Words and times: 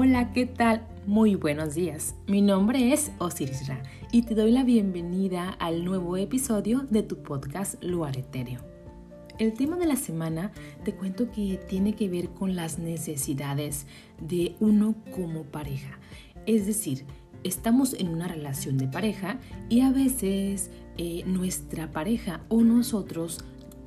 Hola, 0.00 0.32
¿qué 0.32 0.46
tal? 0.46 0.86
Muy 1.08 1.34
buenos 1.34 1.74
días. 1.74 2.14
Mi 2.28 2.40
nombre 2.40 2.92
es 2.92 3.10
Osiris 3.18 3.66
Ra 3.66 3.82
y 4.12 4.22
te 4.22 4.36
doy 4.36 4.52
la 4.52 4.62
bienvenida 4.62 5.50
al 5.58 5.84
nuevo 5.84 6.16
episodio 6.16 6.86
de 6.88 7.02
tu 7.02 7.20
podcast 7.20 7.82
Luar 7.82 8.16
Etéreo. 8.16 8.60
El 9.40 9.54
tema 9.54 9.76
de 9.76 9.86
la 9.86 9.96
semana 9.96 10.52
te 10.84 10.94
cuento 10.94 11.32
que 11.32 11.58
tiene 11.68 11.94
que 11.94 12.08
ver 12.08 12.28
con 12.28 12.54
las 12.54 12.78
necesidades 12.78 13.88
de 14.20 14.54
uno 14.60 14.94
como 15.16 15.42
pareja. 15.42 15.98
Es 16.46 16.66
decir, 16.66 17.04
estamos 17.42 17.92
en 17.94 18.06
una 18.06 18.28
relación 18.28 18.78
de 18.78 18.86
pareja 18.86 19.40
y 19.68 19.80
a 19.80 19.90
veces 19.90 20.70
eh, 20.96 21.24
nuestra 21.26 21.90
pareja 21.90 22.42
o 22.48 22.60
nosotros 22.60 23.40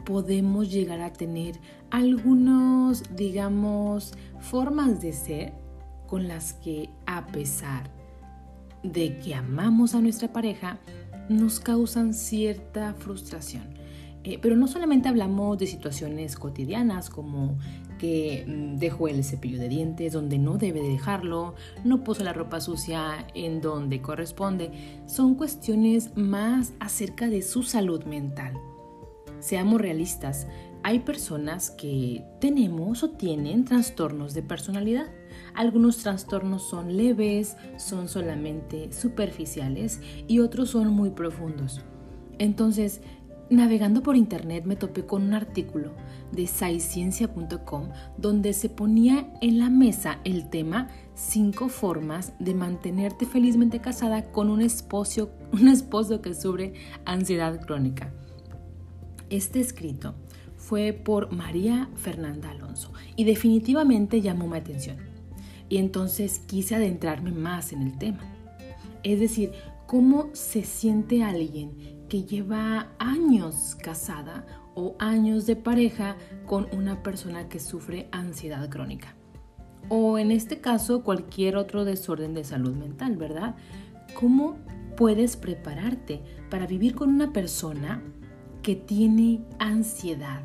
podemos 0.03 0.69
llegar 0.69 0.99
a 0.99 1.13
tener 1.13 1.57
algunos, 1.89 3.03
digamos, 3.15 4.11
formas 4.41 5.01
de 5.01 5.13
ser 5.13 5.60
con 6.11 6.27
las 6.27 6.51
que 6.51 6.89
a 7.05 7.25
pesar 7.27 7.89
de 8.83 9.17
que 9.19 9.33
amamos 9.33 9.95
a 9.95 10.01
nuestra 10.01 10.33
pareja, 10.33 10.77
nos 11.29 11.61
causan 11.61 12.13
cierta 12.13 12.93
frustración. 12.95 13.63
Eh, 14.25 14.37
pero 14.41 14.57
no 14.57 14.67
solamente 14.67 15.07
hablamos 15.07 15.57
de 15.57 15.67
situaciones 15.67 16.35
cotidianas 16.35 17.09
como 17.09 17.57
que 17.97 18.43
mm, 18.45 18.75
dejo 18.75 19.07
el 19.07 19.23
cepillo 19.23 19.57
de 19.57 19.69
dientes 19.69 20.11
donde 20.11 20.37
no 20.37 20.57
debe 20.57 20.81
de 20.81 20.89
dejarlo, 20.89 21.55
no 21.85 22.03
puso 22.03 22.25
la 22.25 22.33
ropa 22.33 22.59
sucia 22.59 23.25
en 23.33 23.61
donde 23.61 24.01
corresponde, 24.01 24.99
son 25.05 25.35
cuestiones 25.35 26.17
más 26.17 26.73
acerca 26.81 27.29
de 27.29 27.41
su 27.41 27.63
salud 27.63 28.03
mental. 28.03 28.55
Seamos 29.39 29.79
realistas, 29.79 30.45
hay 30.83 30.99
personas 30.99 31.69
que 31.71 32.23
tenemos 32.39 33.03
o 33.03 33.11
tienen 33.11 33.65
trastornos 33.65 34.33
de 34.33 34.41
personalidad. 34.41 35.07
Algunos 35.53 35.97
trastornos 35.97 36.69
son 36.69 36.97
leves, 36.97 37.57
son 37.77 38.07
solamente 38.07 38.91
superficiales 38.91 40.01
y 40.27 40.39
otros 40.39 40.69
son 40.69 40.87
muy 40.89 41.11
profundos. 41.11 41.81
Entonces, 42.39 43.01
navegando 43.51 44.01
por 44.01 44.15
internet 44.15 44.63
me 44.65 44.77
topé 44.77 45.05
con 45.05 45.23
un 45.23 45.33
artículo 45.33 45.91
de 46.31 46.47
saiciencia.com 46.47 47.89
donde 48.17 48.53
se 48.53 48.69
ponía 48.69 49.31
en 49.41 49.59
la 49.59 49.69
mesa 49.69 50.19
el 50.23 50.49
tema 50.49 50.87
cinco 51.13 51.67
formas 51.67 52.33
de 52.39 52.55
mantenerte 52.55 53.25
felizmente 53.25 53.81
casada 53.81 54.31
con 54.31 54.49
un 54.49 54.61
esposo, 54.61 55.31
un 55.51 55.67
esposo 55.67 56.21
que 56.21 56.33
sufre 56.33 56.73
ansiedad 57.05 57.59
crónica. 57.59 58.11
Este 59.29 59.59
escrito 59.59 60.15
fue 60.71 60.93
por 60.93 61.33
María 61.33 61.89
Fernanda 61.95 62.49
Alonso 62.49 62.93
y 63.17 63.25
definitivamente 63.25 64.21
llamó 64.21 64.47
mi 64.47 64.57
atención. 64.57 64.95
Y 65.67 65.75
entonces 65.75 66.39
quise 66.47 66.75
adentrarme 66.75 67.31
más 67.31 67.73
en 67.73 67.81
el 67.81 67.97
tema. 67.97 68.21
Es 69.03 69.19
decir, 69.19 69.51
cómo 69.85 70.29
se 70.31 70.63
siente 70.63 71.25
alguien 71.25 72.05
que 72.07 72.23
lleva 72.23 72.87
años 72.99 73.75
casada 73.83 74.45
o 74.73 74.95
años 74.97 75.45
de 75.45 75.57
pareja 75.57 76.15
con 76.45 76.67
una 76.71 77.03
persona 77.03 77.49
que 77.49 77.59
sufre 77.59 78.07
ansiedad 78.13 78.69
crónica. 78.69 79.13
O 79.89 80.17
en 80.19 80.31
este 80.31 80.61
caso 80.61 81.03
cualquier 81.03 81.57
otro 81.57 81.83
desorden 81.83 82.33
de 82.33 82.45
salud 82.45 82.77
mental, 82.77 83.17
¿verdad? 83.17 83.55
¿Cómo 84.17 84.55
puedes 84.95 85.35
prepararte 85.35 86.21
para 86.49 86.65
vivir 86.65 86.95
con 86.95 87.09
una 87.09 87.33
persona 87.33 88.01
que 88.63 88.77
tiene 88.77 89.41
ansiedad 89.59 90.43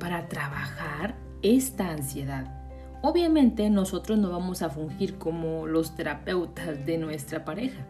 para 0.00 0.26
trabajar 0.26 1.14
esta 1.42 1.90
ansiedad. 1.90 2.56
Obviamente 3.02 3.70
nosotros 3.70 4.18
no 4.18 4.30
vamos 4.30 4.62
a 4.62 4.70
fungir 4.70 5.16
como 5.16 5.66
los 5.66 5.94
terapeutas 5.94 6.84
de 6.84 6.98
nuestra 6.98 7.44
pareja. 7.44 7.86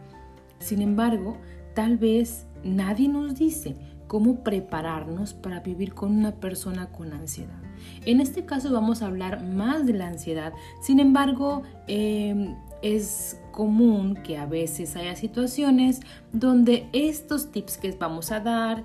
Sin 0.59 0.81
embargo, 0.83 1.37
tal 1.73 1.97
vez 1.97 2.45
nadie 2.63 3.07
nos 3.07 3.35
dice 3.35 3.75
cómo 4.07 4.43
prepararnos 4.43 5.33
para 5.33 5.61
vivir 5.61 5.93
con 5.93 6.15
una 6.15 6.33
persona 6.33 6.87
con 6.87 7.13
ansiedad. 7.13 7.61
En 8.05 8.21
este 8.21 8.45
caso 8.45 8.71
vamos 8.71 9.01
a 9.01 9.07
hablar 9.07 9.43
más 9.43 9.85
de 9.85 9.93
la 9.93 10.07
ansiedad. 10.07 10.53
Sin 10.81 10.99
embargo, 10.99 11.63
em, 11.87 12.55
es 12.81 13.39
común 13.51 14.15
que 14.15 14.37
a 14.37 14.45
veces 14.45 14.95
haya 14.95 15.15
situaciones 15.15 15.99
donde 16.31 16.87
estos 16.93 17.51
tips 17.51 17.77
que 17.77 17.91
vamos 17.91 18.31
a 18.31 18.39
dar 18.39 18.83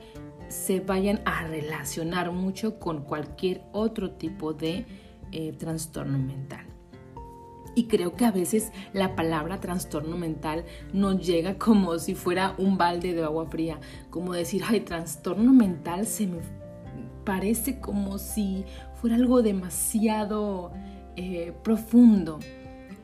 se 0.49 0.81
vayan 0.81 1.21
a 1.25 1.47
relacionar 1.47 2.33
mucho 2.33 2.79
con 2.79 3.03
cualquier 3.03 3.63
otro 3.73 4.13
tipo 4.13 4.53
de 4.53 4.87
eh, 5.33 5.53
trastorno 5.53 6.19
mental. 6.19 6.67
Y 7.75 7.89
creo 7.89 8.17
que 8.17 8.25
a 8.25 8.31
veces 8.31 8.73
la 8.95 9.15
palabra 9.17 9.61
trastorno 9.61 10.17
mental 10.17 10.65
nos 10.95 11.25
llega 11.25 11.59
como 11.59 11.99
si 11.99 12.15
fuera 12.15 12.55
un 12.57 12.79
balde 12.79 13.13
de 13.13 13.23
agua 13.23 13.47
fría, 13.47 13.79
como 14.09 14.33
decir, 14.33 14.63
ay, 14.67 14.81
trastorno 14.81 15.53
mental 15.53 16.07
se 16.07 16.27
me 16.27 16.39
parece 17.25 17.79
como 17.79 18.17
si 18.17 18.65
fuera 18.95 19.17
algo 19.17 19.43
demasiado 19.43 20.73
eh, 21.17 21.53
profundo. 21.63 22.39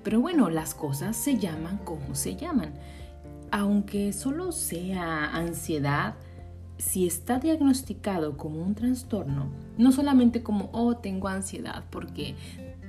Pero 0.03 0.21
bueno, 0.21 0.49
las 0.49 0.75
cosas 0.75 1.17
se 1.17 1.37
llaman 1.37 1.77
como 1.79 2.15
se 2.15 2.37
llaman. 2.37 2.73
Aunque 3.51 4.15
solo 4.15 4.53
sea 4.53 5.27
ansiedad, 5.35 6.15
si 6.83 7.07
está 7.07 7.39
diagnosticado 7.39 8.37
como 8.37 8.61
un 8.61 8.75
trastorno, 8.75 9.47
no 9.79 9.93
solamente 9.93 10.43
como, 10.43 10.69
oh, 10.73 10.97
tengo 10.97 11.29
ansiedad 11.29 11.85
porque 11.91 12.35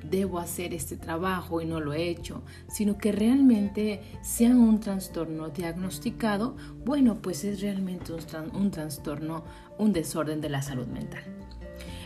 debo 0.09 0.39
hacer 0.39 0.73
este 0.73 0.97
trabajo 0.97 1.61
y 1.61 1.65
no 1.65 1.79
lo 1.79 1.93
he 1.93 2.09
hecho, 2.09 2.41
sino 2.67 2.97
que 2.97 3.11
realmente 3.11 4.01
sea 4.21 4.49
un 4.49 4.79
trastorno 4.79 5.49
diagnosticado, 5.49 6.57
bueno, 6.83 7.21
pues 7.21 7.43
es 7.43 7.61
realmente 7.61 8.11
un, 8.11 8.21
un 8.55 8.71
trastorno, 8.71 9.43
un 9.77 9.93
desorden 9.93 10.41
de 10.41 10.49
la 10.49 10.63
salud 10.63 10.87
mental. 10.87 11.23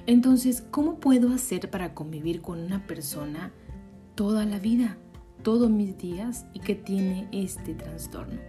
Entonces, 0.05 0.61
¿cómo 0.69 0.99
puedo 0.99 1.33
hacer 1.33 1.69
para 1.69 1.93
convivir 1.93 2.41
con 2.41 2.59
una 2.59 2.85
persona 2.85 3.51
toda 4.13 4.45
la 4.45 4.59
vida, 4.59 4.97
todos 5.41 5.69
mis 5.69 5.97
días 5.97 6.45
y 6.53 6.59
que 6.59 6.75
tiene 6.75 7.27
este 7.31 7.73
trastorno? 7.73 8.39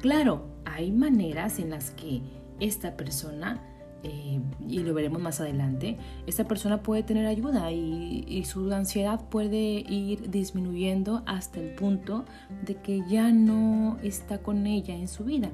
Claro, 0.00 0.46
hay 0.64 0.92
maneras 0.92 1.58
en 1.58 1.70
las 1.70 1.90
que 1.90 2.22
esta 2.60 2.96
persona, 2.96 3.60
eh, 4.02 4.40
y 4.68 4.80
lo 4.80 4.92
veremos 4.92 5.20
más 5.20 5.40
adelante, 5.40 5.96
esta 6.26 6.44
persona 6.44 6.82
puede 6.82 7.02
tener 7.02 7.26
ayuda 7.26 7.72
y, 7.72 8.24
y, 8.28 8.44
su 8.44 8.70
ansiedad 8.72 9.20
puede 9.28 9.84
ir 9.88 10.30
disminuyendo 10.30 11.22
hasta 11.26 11.60
el 11.60 11.74
punto 11.74 12.24
de 12.64 12.76
que 12.76 13.02
ya 13.08 13.32
no 13.32 13.98
está 14.02 14.38
con 14.38 14.66
ella 14.66 14.94
en 14.94 15.08
su 15.08 15.24
vida. 15.24 15.50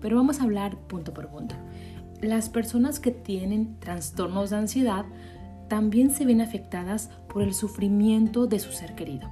Pero 0.00 0.16
vamos 0.16 0.40
a 0.40 0.44
hablar 0.44 0.76
punto 0.76 1.14
por 1.14 1.28
punto. 1.28 1.54
Las 2.20 2.48
personas 2.48 3.00
que 3.00 3.10
tienen 3.10 3.78
trastornos 3.78 4.50
de 4.50 4.56
ansiedad 4.56 5.04
también 5.68 6.10
se 6.10 6.24
ven 6.24 6.40
afectadas 6.40 7.10
por 7.28 7.42
el 7.42 7.54
sufrimiento 7.54 8.46
de 8.46 8.58
su 8.58 8.72
ser 8.72 8.94
querido. 8.94 9.28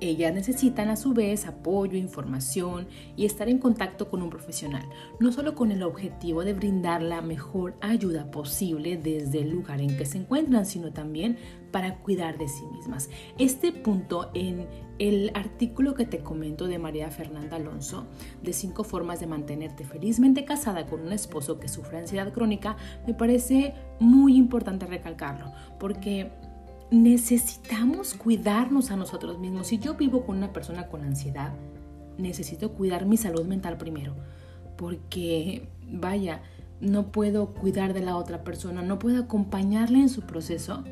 Ellas 0.00 0.34
necesitan 0.34 0.90
a 0.90 0.96
su 0.96 1.14
vez 1.14 1.46
apoyo, 1.46 1.96
información 1.96 2.86
y 3.16 3.24
estar 3.24 3.48
en 3.48 3.58
contacto 3.58 4.10
con 4.10 4.22
un 4.22 4.30
profesional, 4.30 4.86
no 5.20 5.32
solo 5.32 5.54
con 5.54 5.72
el 5.72 5.82
objetivo 5.82 6.44
de 6.44 6.52
brindar 6.52 7.02
la 7.02 7.22
mejor 7.22 7.76
ayuda 7.80 8.30
posible 8.30 8.96
desde 8.96 9.40
el 9.40 9.50
lugar 9.50 9.80
en 9.80 9.96
que 9.96 10.04
se 10.04 10.18
encuentran, 10.18 10.66
sino 10.66 10.92
también 10.92 11.38
para 11.70 11.96
cuidar 11.96 12.38
de 12.38 12.48
sí 12.48 12.64
mismas. 12.72 13.08
Este 13.38 13.72
punto 13.72 14.30
en 14.34 14.66
el 14.98 15.30
artículo 15.34 15.94
que 15.94 16.06
te 16.06 16.20
comento 16.20 16.66
de 16.66 16.78
María 16.78 17.10
Fernanda 17.10 17.56
Alonso, 17.56 18.06
de 18.42 18.52
cinco 18.52 18.84
formas 18.84 19.20
de 19.20 19.26
mantenerte 19.26 19.84
felizmente 19.84 20.44
casada 20.44 20.86
con 20.86 21.00
un 21.00 21.12
esposo 21.12 21.58
que 21.58 21.68
sufre 21.68 21.98
ansiedad 21.98 22.32
crónica, 22.32 22.76
me 23.06 23.14
parece 23.14 23.74
muy 23.98 24.36
importante 24.36 24.86
recalcarlo, 24.86 25.52
porque 25.78 26.30
necesitamos 26.90 28.14
cuidarnos 28.14 28.90
a 28.90 28.96
nosotros 28.96 29.38
mismos. 29.38 29.68
Si 29.68 29.78
yo 29.78 29.94
vivo 29.94 30.24
con 30.24 30.36
una 30.36 30.52
persona 30.52 30.88
con 30.88 31.02
ansiedad, 31.02 31.52
necesito 32.18 32.72
cuidar 32.72 33.06
mi 33.06 33.16
salud 33.16 33.44
mental 33.44 33.76
primero, 33.76 34.14
porque 34.76 35.68
vaya, 35.90 36.42
no 36.80 37.10
puedo 37.10 37.54
cuidar 37.54 37.94
de 37.94 38.02
la 38.02 38.16
otra 38.16 38.44
persona, 38.44 38.82
no 38.82 38.98
puedo 38.98 39.22
acompañarle 39.22 39.98
en 39.98 40.08
su 40.08 40.22
proceso, 40.22 40.84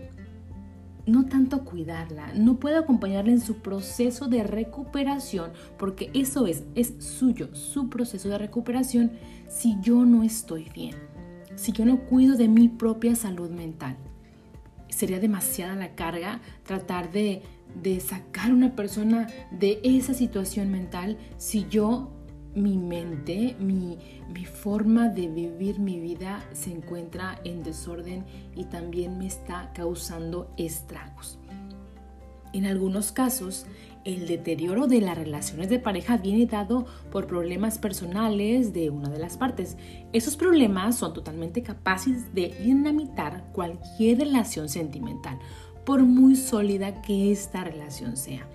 no 1.06 1.26
tanto 1.26 1.64
cuidarla, 1.64 2.32
no 2.34 2.58
puedo 2.58 2.78
acompañarle 2.78 3.32
en 3.32 3.40
su 3.40 3.56
proceso 3.56 4.26
de 4.26 4.42
recuperación, 4.42 5.52
porque 5.78 6.10
eso 6.14 6.46
es, 6.46 6.64
es 6.74 6.94
suyo, 6.98 7.54
su 7.54 7.90
proceso 7.90 8.28
de 8.30 8.38
recuperación, 8.38 9.12
si 9.48 9.76
yo 9.80 10.04
no 10.06 10.22
estoy 10.22 10.70
bien, 10.74 10.96
si 11.56 11.72
yo 11.72 11.84
no 11.84 12.00
cuido 12.06 12.36
de 12.36 12.48
mi 12.48 12.68
propia 12.68 13.14
salud 13.14 13.50
mental 13.50 13.96
sería 14.88 15.20
demasiada 15.20 15.74
la 15.74 15.94
carga 15.94 16.40
tratar 16.64 17.10
de, 17.10 17.42
sacar 18.00 18.50
a 18.50 18.54
una 18.54 18.76
persona 18.76 19.26
de 19.50 19.80
esa 19.82 20.14
situación 20.14 20.70
mental 20.70 21.18
si 21.36 21.66
yo, 21.68 22.10
mi 22.54 22.78
mente, 22.78 23.56
mi, 23.58 23.98
mi 24.32 24.44
forma 24.44 25.08
de 25.08 25.26
vivir 25.28 25.80
mi 25.80 25.98
vida 25.98 26.44
se 26.52 26.70
encuentra 26.70 27.40
en 27.44 27.64
desorden 27.64 28.24
y 28.54 28.64
también 28.64 29.18
me 29.18 29.26
está 29.26 29.72
causando 29.74 30.52
estragos. 30.56 31.38
En 32.52 32.66
algunos 32.66 33.10
casos, 33.10 33.66
el 34.04 34.26
deterioro 34.26 34.86
de 34.86 35.00
las 35.00 35.16
relaciones 35.16 35.68
de 35.68 35.78
pareja 35.78 36.18
viene 36.18 36.46
dado 36.46 36.86
por 37.10 37.26
problemas 37.26 37.78
personales 37.78 38.72
de 38.72 38.90
una 38.90 39.08
de 39.08 39.18
las 39.18 39.36
partes. 39.36 39.76
Esos 40.12 40.36
problemas 40.36 40.96
son 40.96 41.14
totalmente 41.14 41.62
capaces 41.62 42.34
de 42.34 42.54
dinamitar 42.62 43.50
cualquier 43.52 44.18
relación 44.18 44.68
sentimental, 44.68 45.38
por 45.84 46.02
muy 46.02 46.36
sólida 46.36 47.02
que 47.02 47.32
esta 47.32 47.64
relación 47.64 48.16
sea. 48.16 48.48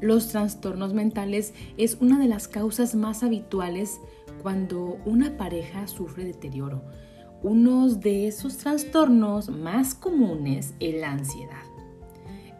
Los 0.00 0.28
trastornos 0.28 0.94
mentales 0.94 1.54
es 1.76 1.96
una 2.00 2.18
de 2.18 2.26
las 2.26 2.48
causas 2.48 2.94
más 2.96 3.22
habituales 3.22 4.00
cuando 4.42 4.98
una 5.04 5.36
pareja 5.36 5.86
sufre 5.86 6.24
deterioro. 6.24 6.82
Uno 7.44 7.88
de 7.88 8.26
esos 8.26 8.58
trastornos 8.58 9.48
más 9.48 9.94
comunes 9.94 10.74
es 10.80 11.00
la 11.00 11.12
ansiedad 11.12 11.71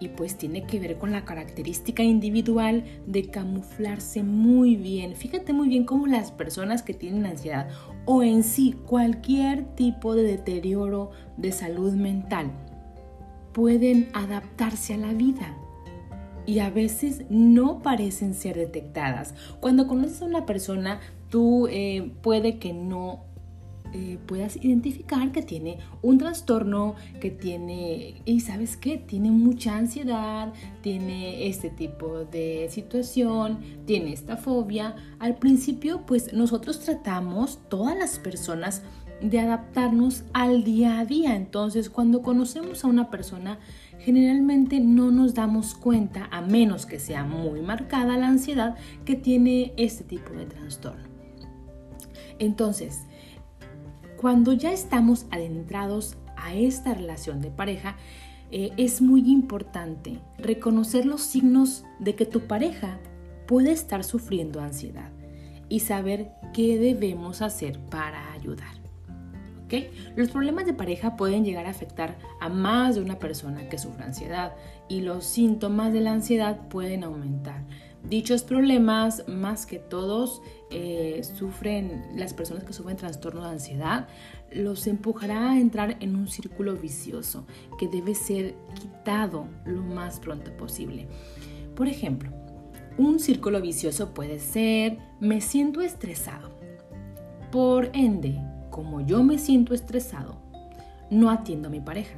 y 0.03 0.09
pues 0.09 0.37
tiene 0.37 0.65
que 0.65 0.81
ver 0.81 0.99
con 0.99 1.13
la 1.13 1.25
característica 1.25 2.03
individual 2.03 2.83
de 3.07 3.31
camuflarse 3.31 4.25
muy 4.25 4.75
bien. 4.75 5.15
Fíjate 5.15 5.53
muy 5.53 5.69
bien 5.69 5.85
cómo 5.85 6.09
las 6.09 6.33
personas 6.33 6.83
que 6.83 6.93
tienen 6.93 7.25
ansiedad 7.25 7.69
o 8.05 8.25
en 8.25 8.43
sí 8.43 8.75
cualquier 8.87 9.65
tipo 9.77 10.17
de 10.17 10.25
deterioro 10.25 11.13
de 11.37 11.53
salud 11.53 11.93
mental 11.93 12.51
pueden 13.53 14.09
adaptarse 14.13 14.95
a 14.95 14.99
la 14.99 15.13
vida 15.13 15.57
y 16.47 16.59
a 16.59 16.71
veces 16.71 17.23
no 17.31 17.81
parecen 17.81 18.35
ser 18.35 18.57
detectadas. 18.57 19.35
Cuando 19.61 19.87
conoces 19.87 20.21
a 20.23 20.25
una 20.25 20.47
persona, 20.47 20.99
tú 21.29 21.69
eh, 21.69 22.11
puede 22.23 22.59
que 22.59 22.73
no 22.73 23.23
eh, 23.93 24.19
puedas 24.27 24.57
identificar 24.57 25.33
que 25.33 25.43
tiene 25.43 25.79
un 26.01 26.19
trastorno, 26.19 26.95
que 27.21 27.31
tiene, 27.31 28.23
y 28.25 28.41
sabes 28.41 28.77
qué, 28.77 28.97
tiene 28.99 29.31
mucha 29.31 29.77
ansiedad, 29.77 30.53
tiene 30.81 31.47
este 31.49 31.71
tipo 31.71 32.25
de 32.25 32.69
situación, 32.71 33.59
tiene 33.85 34.13
esta 34.13 34.37
fobia. 34.37 34.97
Al 35.19 35.37
principio, 35.37 36.07
pues 36.07 36.33
nosotros 36.33 36.81
tratamos, 36.81 37.61
todas 37.69 37.97
las 37.97 38.19
personas, 38.19 38.83
de 39.23 39.39
adaptarnos 39.39 40.25
al 40.33 40.65
día 40.65 40.99
a 40.99 41.05
día. 41.05 41.37
Entonces, 41.37 41.89
cuando 41.89 42.23
conocemos 42.23 42.85
a 42.85 42.89
una 42.89 43.11
persona, 43.11 43.59
generalmente 43.99 44.81
no 44.81 45.11
nos 45.11 45.35
damos 45.35 45.75
cuenta, 45.75 46.29
a 46.31 46.41
menos 46.41 46.87
que 46.87 46.99
sea 46.99 47.25
muy 47.25 47.61
marcada 47.61 48.17
la 48.17 48.29
ansiedad, 48.29 48.77
que 49.05 49.15
tiene 49.15 49.73
este 49.77 50.05
tipo 50.05 50.33
de 50.33 50.47
trastorno. 50.47 51.05
Entonces, 52.39 53.03
cuando 54.23 54.53
ya 54.53 54.73
estamos 54.73 55.27
adentrados 55.33 56.17
a 56.37 56.55
esta 56.55 56.95
relación 56.95 57.41
de 57.41 57.51
pareja, 57.51 57.97
eh, 58.53 58.71
es 58.77 59.03
muy 59.03 59.29
importante 59.29 60.21
reconocer 60.39 61.07
los 61.07 61.23
signos 61.23 61.85
de 61.99 62.15
que 62.15 62.25
tu 62.25 62.43
pareja 62.43 63.01
puede 63.49 63.73
estar 63.73 64.05
sufriendo 64.05 64.61
ansiedad 64.61 65.11
y 65.69 65.81
saber 65.81 66.31
qué 66.55 66.79
debemos 66.79 67.43
hacer 67.43 67.81
para 67.91 68.33
ayudar. 68.33 68.83
Los 70.17 70.31
problemas 70.31 70.67
de 70.67 70.75
pareja 70.75 71.17
pueden 71.17 71.45
llegar 71.45 71.65
a 71.65 71.71
afectar 71.71 72.19
a 72.41 72.51
más 72.51 72.95
de 72.95 73.01
una 73.01 73.19
persona 73.19 73.71
que 73.71 73.79
sufra 73.79 74.05
ansiedad 74.05 74.53
y 74.87 75.01
los 75.01 75.25
síntomas 75.25 75.95
de 75.95 76.03
la 76.03 76.13
ansiedad 76.13 76.69
pueden 76.69 77.05
aumentar. 77.05 77.65
Dichos 78.09 78.43
problemas, 78.43 79.27
más 79.29 79.65
que 79.65 79.79
todos, 79.79 80.43
eh, 80.71 81.23
sufren 81.23 82.05
las 82.17 82.35
personas 82.35 82.65
que 82.65 82.73
sufren 82.73 82.97
trastorno 82.97 83.43
de 83.43 83.51
ansiedad, 83.51 84.09
los 84.51 84.87
empujará 84.87 85.53
a 85.53 85.59
entrar 85.59 85.97
en 86.01 86.17
un 86.17 86.29
círculo 86.29 86.75
vicioso 86.75 87.47
que 87.79 87.89
debe 87.89 88.15
ser 88.15 88.55
quitado 88.75 89.47
lo 89.65 89.83
más 89.83 90.19
pronto 90.19 90.55
posible. 90.57 91.07
Por 91.77 91.89
ejemplo, 91.89 92.31
un 92.99 93.21
círculo 93.21 93.61
vicioso 93.61 94.13
puede 94.13 94.39
ser 94.39 94.99
me 95.21 95.41
siento 95.41 95.81
estresado. 95.81 96.51
Por 97.51 97.91
ende, 97.95 98.39
como 98.71 99.01
yo 99.01 99.23
me 99.23 99.39
siento 99.39 99.75
estresado, 99.75 100.37
no 101.11 101.31
atiendo 101.31 101.69
a 101.69 101.71
mi 101.71 101.81
pareja. 101.81 102.17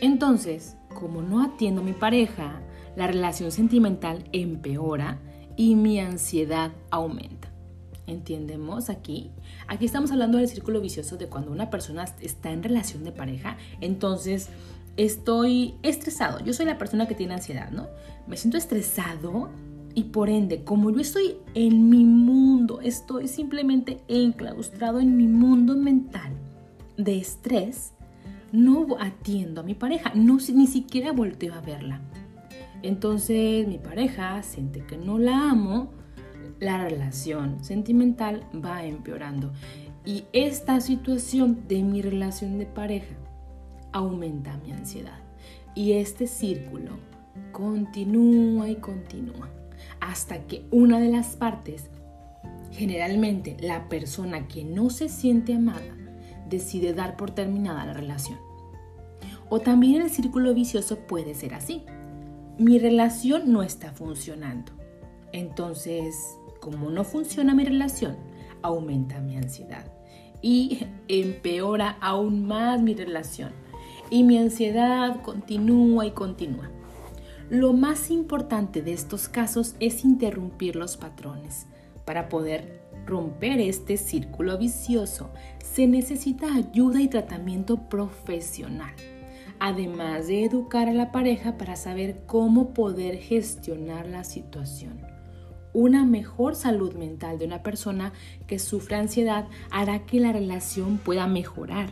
Entonces, 0.00 0.76
como 0.94 1.22
no 1.22 1.42
atiendo 1.42 1.80
a 1.80 1.84
mi 1.84 1.92
pareja, 1.92 2.60
la 2.96 3.06
relación 3.06 3.52
sentimental 3.52 4.24
empeora 4.32 5.18
y 5.56 5.74
mi 5.74 6.00
ansiedad 6.00 6.72
aumenta. 6.90 7.48
¿Entendemos 8.06 8.90
aquí? 8.90 9.30
Aquí 9.68 9.84
estamos 9.84 10.10
hablando 10.10 10.38
del 10.38 10.48
círculo 10.48 10.80
vicioso 10.80 11.16
de 11.16 11.28
cuando 11.28 11.52
una 11.52 11.70
persona 11.70 12.04
está 12.20 12.50
en 12.50 12.62
relación 12.62 13.04
de 13.04 13.12
pareja, 13.12 13.56
entonces 13.80 14.48
estoy 14.96 15.74
estresado. 15.82 16.40
Yo 16.44 16.52
soy 16.52 16.66
la 16.66 16.78
persona 16.78 17.06
que 17.06 17.14
tiene 17.14 17.34
ansiedad, 17.34 17.70
¿no? 17.70 17.86
Me 18.26 18.36
siento 18.36 18.58
estresado 18.58 19.50
y 19.94 20.04
por 20.04 20.28
ende, 20.28 20.64
como 20.64 20.90
yo 20.90 21.00
estoy 21.00 21.36
en 21.54 21.88
mi 21.88 22.04
mundo, 22.04 22.80
estoy 22.80 23.28
simplemente 23.28 24.00
enclaustrado 24.08 25.00
en 25.00 25.16
mi 25.16 25.26
mundo 25.26 25.76
mental 25.76 26.32
de 26.96 27.18
estrés, 27.18 27.92
no 28.52 28.86
atiendo 28.98 29.60
a 29.60 29.64
mi 29.64 29.74
pareja, 29.74 30.12
no, 30.14 30.38
ni 30.54 30.66
siquiera 30.66 31.12
volteo 31.12 31.54
a 31.54 31.60
verla. 31.60 32.00
Entonces 32.82 33.66
mi 33.66 33.78
pareja 33.78 34.42
siente 34.42 34.84
que 34.86 34.96
no 34.96 35.18
la 35.18 35.50
amo, 35.50 35.90
la 36.60 36.82
relación 36.82 37.62
sentimental 37.62 38.46
va 38.54 38.84
empeorando. 38.84 39.52
Y 40.04 40.24
esta 40.32 40.80
situación 40.80 41.68
de 41.68 41.82
mi 41.82 42.00
relación 42.00 42.58
de 42.58 42.66
pareja 42.66 43.14
aumenta 43.92 44.56
mi 44.64 44.72
ansiedad. 44.72 45.18
Y 45.74 45.92
este 45.92 46.26
círculo 46.26 46.92
continúa 47.52 48.68
y 48.68 48.76
continúa 48.76 49.50
hasta 50.00 50.46
que 50.46 50.64
una 50.70 50.98
de 50.98 51.10
las 51.10 51.36
partes, 51.36 51.90
generalmente 52.72 53.56
la 53.60 53.88
persona 53.88 54.48
que 54.48 54.64
no 54.64 54.90
se 54.90 55.08
siente 55.08 55.54
amada, 55.54 55.96
decide 56.48 56.94
dar 56.94 57.16
por 57.16 57.30
terminada 57.30 57.86
la 57.86 57.92
relación. 57.92 58.38
O 59.48 59.60
también 59.60 60.00
el 60.02 60.10
círculo 60.10 60.54
vicioso 60.54 61.00
puede 61.00 61.34
ser 61.34 61.54
así 61.54 61.84
mi 62.60 62.78
relación 62.78 63.50
no 63.50 63.62
está 63.62 63.90
funcionando. 63.90 64.72
Entonces, 65.32 66.14
como 66.60 66.90
no 66.90 67.04
funciona 67.04 67.54
mi 67.54 67.64
relación, 67.64 68.18
aumenta 68.60 69.18
mi 69.18 69.38
ansiedad 69.38 69.90
y 70.42 70.86
empeora 71.08 71.96
aún 72.02 72.46
más 72.46 72.82
mi 72.82 72.92
relación. 72.92 73.52
Y 74.10 74.24
mi 74.24 74.36
ansiedad 74.36 75.22
continúa 75.22 76.04
y 76.04 76.10
continúa. 76.10 76.70
Lo 77.48 77.72
más 77.72 78.10
importante 78.10 78.82
de 78.82 78.92
estos 78.92 79.30
casos 79.30 79.74
es 79.80 80.04
interrumpir 80.04 80.76
los 80.76 80.98
patrones. 80.98 81.66
Para 82.04 82.28
poder 82.28 82.82
romper 83.06 83.58
este 83.60 83.96
círculo 83.96 84.58
vicioso, 84.58 85.30
se 85.64 85.86
necesita 85.86 86.54
ayuda 86.54 87.00
y 87.00 87.08
tratamiento 87.08 87.88
profesional 87.88 88.92
además 89.60 90.26
de 90.26 90.44
educar 90.44 90.88
a 90.88 90.94
la 90.94 91.12
pareja 91.12 91.56
para 91.56 91.76
saber 91.76 92.22
cómo 92.26 92.74
poder 92.74 93.18
gestionar 93.18 94.06
la 94.08 94.24
situación. 94.24 95.00
Una 95.72 96.04
mejor 96.04 96.56
salud 96.56 96.94
mental 96.94 97.38
de 97.38 97.44
una 97.44 97.62
persona 97.62 98.12
que 98.48 98.58
sufre 98.58 98.96
ansiedad 98.96 99.46
hará 99.70 100.04
que 100.06 100.18
la 100.18 100.32
relación 100.32 100.98
pueda 100.98 101.28
mejorar. 101.28 101.90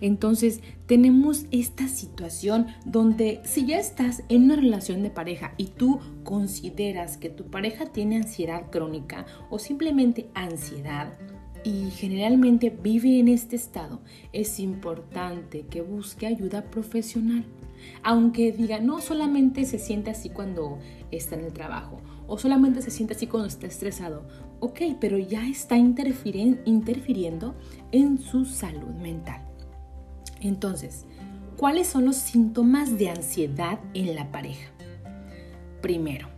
Entonces 0.00 0.60
tenemos 0.86 1.46
esta 1.50 1.88
situación 1.88 2.66
donde 2.84 3.40
si 3.44 3.66
ya 3.66 3.78
estás 3.78 4.22
en 4.28 4.44
una 4.44 4.56
relación 4.56 5.02
de 5.02 5.10
pareja 5.10 5.54
y 5.56 5.66
tú 5.66 6.00
consideras 6.24 7.16
que 7.16 7.30
tu 7.30 7.44
pareja 7.50 7.86
tiene 7.86 8.16
ansiedad 8.16 8.70
crónica 8.70 9.26
o 9.50 9.58
simplemente 9.58 10.28
ansiedad, 10.34 11.12
y 11.64 11.90
generalmente 11.90 12.70
vive 12.70 13.18
en 13.18 13.28
este 13.28 13.56
estado, 13.56 14.00
es 14.32 14.60
importante 14.60 15.66
que 15.66 15.80
busque 15.80 16.26
ayuda 16.26 16.70
profesional. 16.70 17.44
Aunque 18.02 18.52
diga, 18.52 18.80
no 18.80 19.00
solamente 19.00 19.64
se 19.64 19.78
siente 19.78 20.10
así 20.10 20.28
cuando 20.28 20.78
está 21.10 21.34
en 21.36 21.44
el 21.44 21.52
trabajo 21.52 22.00
o 22.26 22.38
solamente 22.38 22.82
se 22.82 22.90
siente 22.90 23.14
así 23.14 23.26
cuando 23.26 23.48
está 23.48 23.66
estresado. 23.66 24.26
Ok, 24.60 24.80
pero 25.00 25.18
ya 25.18 25.48
está 25.48 25.76
interfiriendo 25.76 27.54
en 27.92 28.18
su 28.18 28.44
salud 28.44 28.94
mental. 29.00 29.42
Entonces, 30.40 31.06
¿cuáles 31.56 31.86
son 31.86 32.04
los 32.04 32.16
síntomas 32.16 32.98
de 32.98 33.10
ansiedad 33.10 33.80
en 33.94 34.14
la 34.14 34.30
pareja? 34.30 34.70
Primero, 35.80 36.28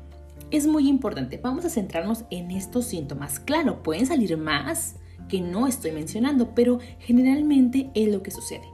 es 0.50 0.66
muy 0.66 0.88
importante, 0.88 1.38
vamos 1.42 1.64
a 1.64 1.70
centrarnos 1.70 2.24
en 2.30 2.50
estos 2.50 2.86
síntomas. 2.86 3.40
Claro, 3.40 3.82
pueden 3.82 4.06
salir 4.06 4.36
más, 4.36 4.96
que 5.28 5.40
no 5.40 5.66
estoy 5.66 5.92
mencionando, 5.92 6.54
pero 6.54 6.78
generalmente 6.98 7.90
es 7.94 8.08
lo 8.08 8.22
que 8.22 8.30
sucede. 8.30 8.68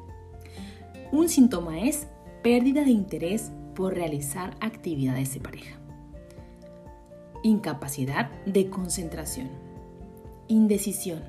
Un 1.10 1.28
síntoma 1.28 1.80
es 1.80 2.06
pérdida 2.42 2.84
de 2.84 2.90
interés 2.90 3.52
por 3.74 3.94
realizar 3.94 4.56
actividades 4.60 5.34
de 5.34 5.40
pareja. 5.40 5.78
Incapacidad 7.42 8.30
de 8.46 8.70
concentración. 8.70 9.48
Indecisión. 10.48 11.22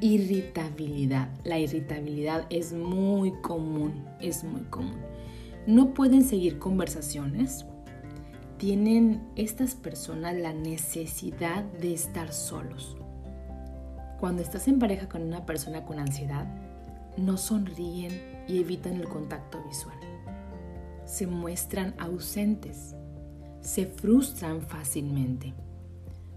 Irritabilidad. 0.00 1.28
La 1.44 1.58
irritabilidad 1.58 2.46
es 2.50 2.72
muy 2.72 3.32
común, 3.40 4.04
es 4.20 4.44
muy 4.44 4.62
común. 4.62 4.98
no 5.66 5.92
pueden 5.92 6.24
seguir 6.24 6.58
conversaciones, 6.58 7.66
tienen 8.56 9.22
estas 9.36 9.74
personas 9.74 10.34
la 10.34 10.54
necesidad 10.54 11.62
de 11.64 11.92
estar 11.92 12.32
solos. 12.32 12.96
Cuando 14.20 14.42
estás 14.42 14.66
en 14.66 14.78
pareja 14.78 15.08
con 15.08 15.22
una 15.22 15.46
persona 15.46 15.84
con 15.84 15.98
ansiedad, 15.98 16.46
no 17.16 17.36
sonríen 17.36 18.44
y 18.48 18.58
evitan 18.58 18.94
el 18.94 19.08
contacto 19.08 19.62
visual. 19.64 19.96
Se 21.04 21.26
muestran 21.26 21.94
ausentes, 21.98 22.96
se 23.60 23.86
frustran 23.86 24.62
fácilmente, 24.62 25.54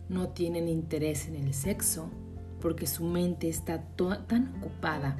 no 0.09 0.29
tienen 0.29 0.67
interés 0.67 1.27
en 1.27 1.35
el 1.35 1.53
sexo 1.53 2.09
porque 2.61 2.85
su 2.85 3.03
mente 3.03 3.50
está 3.50 3.81
tan 4.27 4.53
ocupada 4.57 5.17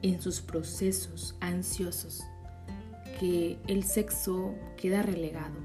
en 0.00 0.22
sus 0.22 0.40
procesos 0.40 1.36
ansiosos 1.40 2.22
que 3.20 3.58
el 3.66 3.84
sexo 3.84 4.54
queda 4.76 5.02
relegado, 5.02 5.56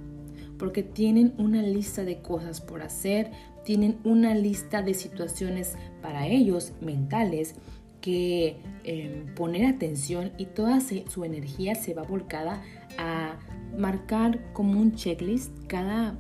porque 0.57 0.83
tienen 0.83 1.33
una 1.38 1.62
lista 1.62 2.03
de 2.03 2.21
cosas 2.21 2.59
por 2.59 2.81
hacer, 2.81 3.31
tienen 3.63 4.00
una 4.03 4.36
lista 4.36 4.82
de 4.82 4.93
situaciones 4.93 5.75
para 6.01 6.27
ellos 6.27 6.74
mentales 6.82 7.55
que 8.01 8.58
em, 8.84 9.34
poner 9.34 9.65
atención 9.65 10.32
y 10.38 10.48
toda 10.48 10.82
su 10.82 11.24
energía 11.24 11.74
se 11.75 11.93
va 11.93 12.03
volcada 12.03 12.62
a 12.98 13.39
marcar 13.77 14.51
como 14.53 14.79
un 14.79 14.93
checklist 14.93 15.51
cada 15.67 16.17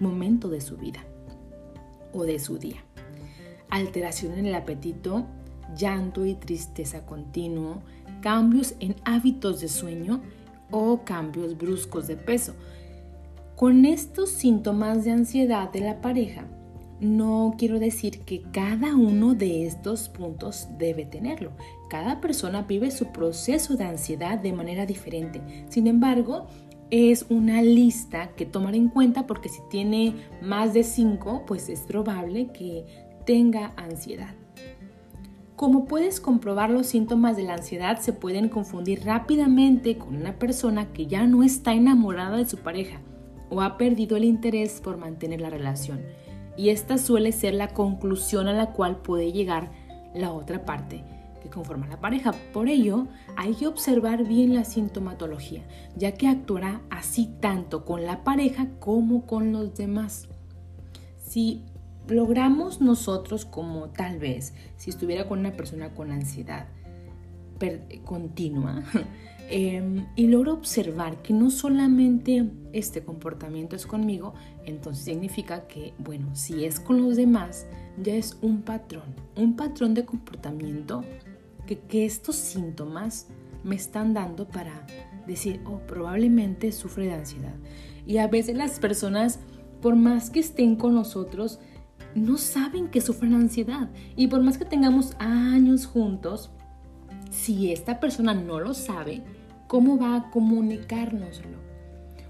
momento 0.00 0.48
de 0.48 0.60
su 0.60 0.76
vida 0.76 1.04
o 2.12 2.24
de 2.24 2.38
su 2.38 2.58
día. 2.58 2.84
Alteración 3.70 4.38
en 4.38 4.46
el 4.46 4.54
apetito, 4.54 5.26
llanto 5.76 6.24
y 6.24 6.34
tristeza 6.34 7.04
continuo, 7.06 7.82
cambios 8.20 8.74
en 8.80 8.96
hábitos 9.04 9.60
de 9.60 9.68
sueño 9.68 10.20
o 10.70 11.04
cambios 11.04 11.56
bruscos 11.56 12.06
de 12.06 12.16
peso. 12.16 12.54
Con 13.58 13.86
estos 13.86 14.30
síntomas 14.30 15.04
de 15.04 15.10
ansiedad 15.10 15.72
de 15.72 15.80
la 15.80 16.00
pareja, 16.00 16.44
no 17.00 17.56
quiero 17.58 17.80
decir 17.80 18.20
que 18.20 18.40
cada 18.52 18.94
uno 18.94 19.34
de 19.34 19.66
estos 19.66 20.08
puntos 20.08 20.68
debe 20.78 21.04
tenerlo. 21.04 21.50
Cada 21.90 22.20
persona 22.20 22.62
vive 22.62 22.92
su 22.92 23.06
proceso 23.06 23.74
de 23.74 23.82
ansiedad 23.82 24.38
de 24.38 24.52
manera 24.52 24.86
diferente. 24.86 25.42
Sin 25.70 25.88
embargo, 25.88 26.46
es 26.92 27.26
una 27.30 27.60
lista 27.60 28.28
que 28.36 28.46
tomar 28.46 28.76
en 28.76 28.90
cuenta 28.90 29.26
porque 29.26 29.48
si 29.48 29.58
tiene 29.68 30.14
más 30.40 30.72
de 30.72 30.84
cinco, 30.84 31.42
pues 31.44 31.68
es 31.68 31.80
probable 31.80 32.52
que 32.52 32.84
tenga 33.26 33.72
ansiedad. 33.76 34.36
Como 35.56 35.86
puedes 35.86 36.20
comprobar, 36.20 36.70
los 36.70 36.86
síntomas 36.86 37.36
de 37.36 37.42
la 37.42 37.54
ansiedad 37.54 37.98
se 37.98 38.12
pueden 38.12 38.50
confundir 38.50 39.04
rápidamente 39.04 39.98
con 39.98 40.14
una 40.14 40.38
persona 40.38 40.92
que 40.92 41.08
ya 41.08 41.26
no 41.26 41.42
está 41.42 41.74
enamorada 41.74 42.36
de 42.36 42.46
su 42.46 42.58
pareja 42.58 43.00
o 43.50 43.60
ha 43.60 43.76
perdido 43.76 44.16
el 44.16 44.24
interés 44.24 44.80
por 44.80 44.96
mantener 44.96 45.40
la 45.40 45.50
relación. 45.50 46.00
Y 46.56 46.70
esta 46.70 46.98
suele 46.98 47.32
ser 47.32 47.54
la 47.54 47.68
conclusión 47.68 48.48
a 48.48 48.52
la 48.52 48.72
cual 48.72 48.96
puede 48.96 49.32
llegar 49.32 49.70
la 50.14 50.32
otra 50.32 50.64
parte 50.64 51.04
que 51.40 51.48
conforma 51.48 51.86
la 51.86 52.00
pareja. 52.00 52.32
Por 52.52 52.68
ello, 52.68 53.06
hay 53.36 53.54
que 53.54 53.66
observar 53.66 54.24
bien 54.24 54.54
la 54.54 54.64
sintomatología, 54.64 55.62
ya 55.96 56.12
que 56.12 56.26
actuará 56.26 56.80
así 56.90 57.30
tanto 57.40 57.84
con 57.84 58.04
la 58.04 58.24
pareja 58.24 58.68
como 58.80 59.24
con 59.26 59.52
los 59.52 59.76
demás. 59.76 60.28
Si 61.24 61.64
logramos 62.08 62.80
nosotros 62.80 63.44
como 63.44 63.90
tal 63.90 64.18
vez 64.18 64.54
si 64.76 64.90
estuviera 64.90 65.28
con 65.28 65.40
una 65.40 65.52
persona 65.52 65.94
con 65.94 66.10
ansiedad 66.10 66.66
continua 68.04 68.82
em, 69.50 70.06
y 70.16 70.26
logro 70.26 70.52
observar 70.54 71.22
que 71.22 71.32
no 71.32 71.50
solamente 71.50 72.48
este 72.72 73.02
comportamiento 73.02 73.76
es 73.76 73.86
conmigo, 73.86 74.34
entonces 74.64 75.04
significa 75.04 75.66
que, 75.66 75.94
bueno, 75.98 76.34
si 76.34 76.64
es 76.64 76.80
con 76.80 77.00
los 77.00 77.16
demás, 77.16 77.66
ya 78.02 78.14
es 78.14 78.38
un 78.42 78.62
patrón, 78.62 79.14
un 79.36 79.56
patrón 79.56 79.94
de 79.94 80.04
comportamiento 80.04 81.02
que, 81.66 81.78
que 81.78 82.04
estos 82.04 82.36
síntomas 82.36 83.28
me 83.64 83.76
están 83.76 84.14
dando 84.14 84.46
para 84.46 84.86
decir, 85.26 85.60
oh, 85.66 85.78
probablemente 85.86 86.72
sufre 86.72 87.06
de 87.06 87.14
ansiedad. 87.14 87.54
Y 88.06 88.18
a 88.18 88.26
veces 88.28 88.56
las 88.56 88.78
personas, 88.78 89.40
por 89.82 89.96
más 89.96 90.30
que 90.30 90.40
estén 90.40 90.76
con 90.76 90.94
nosotros, 90.94 91.60
no 92.14 92.38
saben 92.38 92.88
que 92.88 93.00
sufren 93.00 93.34
ansiedad. 93.34 93.90
Y 94.16 94.28
por 94.28 94.42
más 94.42 94.58
que 94.58 94.64
tengamos 94.64 95.14
años 95.18 95.86
juntos, 95.86 96.50
si 97.30 97.72
esta 97.72 98.00
persona 98.00 98.34
no 98.34 98.60
lo 98.60 98.74
sabe, 98.74 99.22
¿cómo 99.68 99.98
va 99.98 100.16
a 100.16 100.30
comunicárnoslo? 100.30 101.58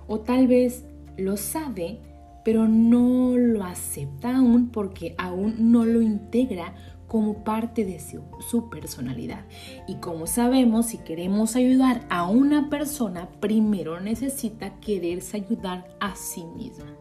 O 0.06 0.20
tal 0.20 0.46
vez 0.46 0.84
lo 1.16 1.36
sabe, 1.36 2.00
pero 2.44 2.68
no 2.68 3.36
lo 3.36 3.64
acepta 3.64 4.36
aún 4.36 4.68
porque 4.68 5.14
aún 5.16 5.72
no 5.72 5.84
lo 5.84 6.02
integra 6.02 6.74
como 7.08 7.42
parte 7.42 7.84
de 7.86 8.00
su, 8.00 8.68
personalidad. 8.68 9.44
Y 9.86 9.96
como 9.96 10.26
sabemos, 10.26 10.86
si 10.86 10.98
queremos 10.98 11.56
ayudar 11.56 12.06
a 12.10 12.28
una 12.28 12.68
persona, 12.68 13.28
primero 13.40 13.98
necesita 13.98 14.78
quererse 14.80 15.38
ayudar 15.38 15.88
a 16.00 16.14
sí 16.14 16.44
misma. 16.44 16.94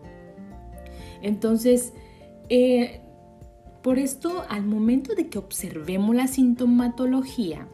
Entonces, 1.22 1.94
eh, 2.50 3.02
por 3.84 4.00
esto, 4.00 4.44
al 4.50 4.64
momento 4.66 5.14
de 5.14 5.28
que 5.28 5.38
observemos 5.38 6.16
la 6.16 6.28
sintomatología 6.28 7.68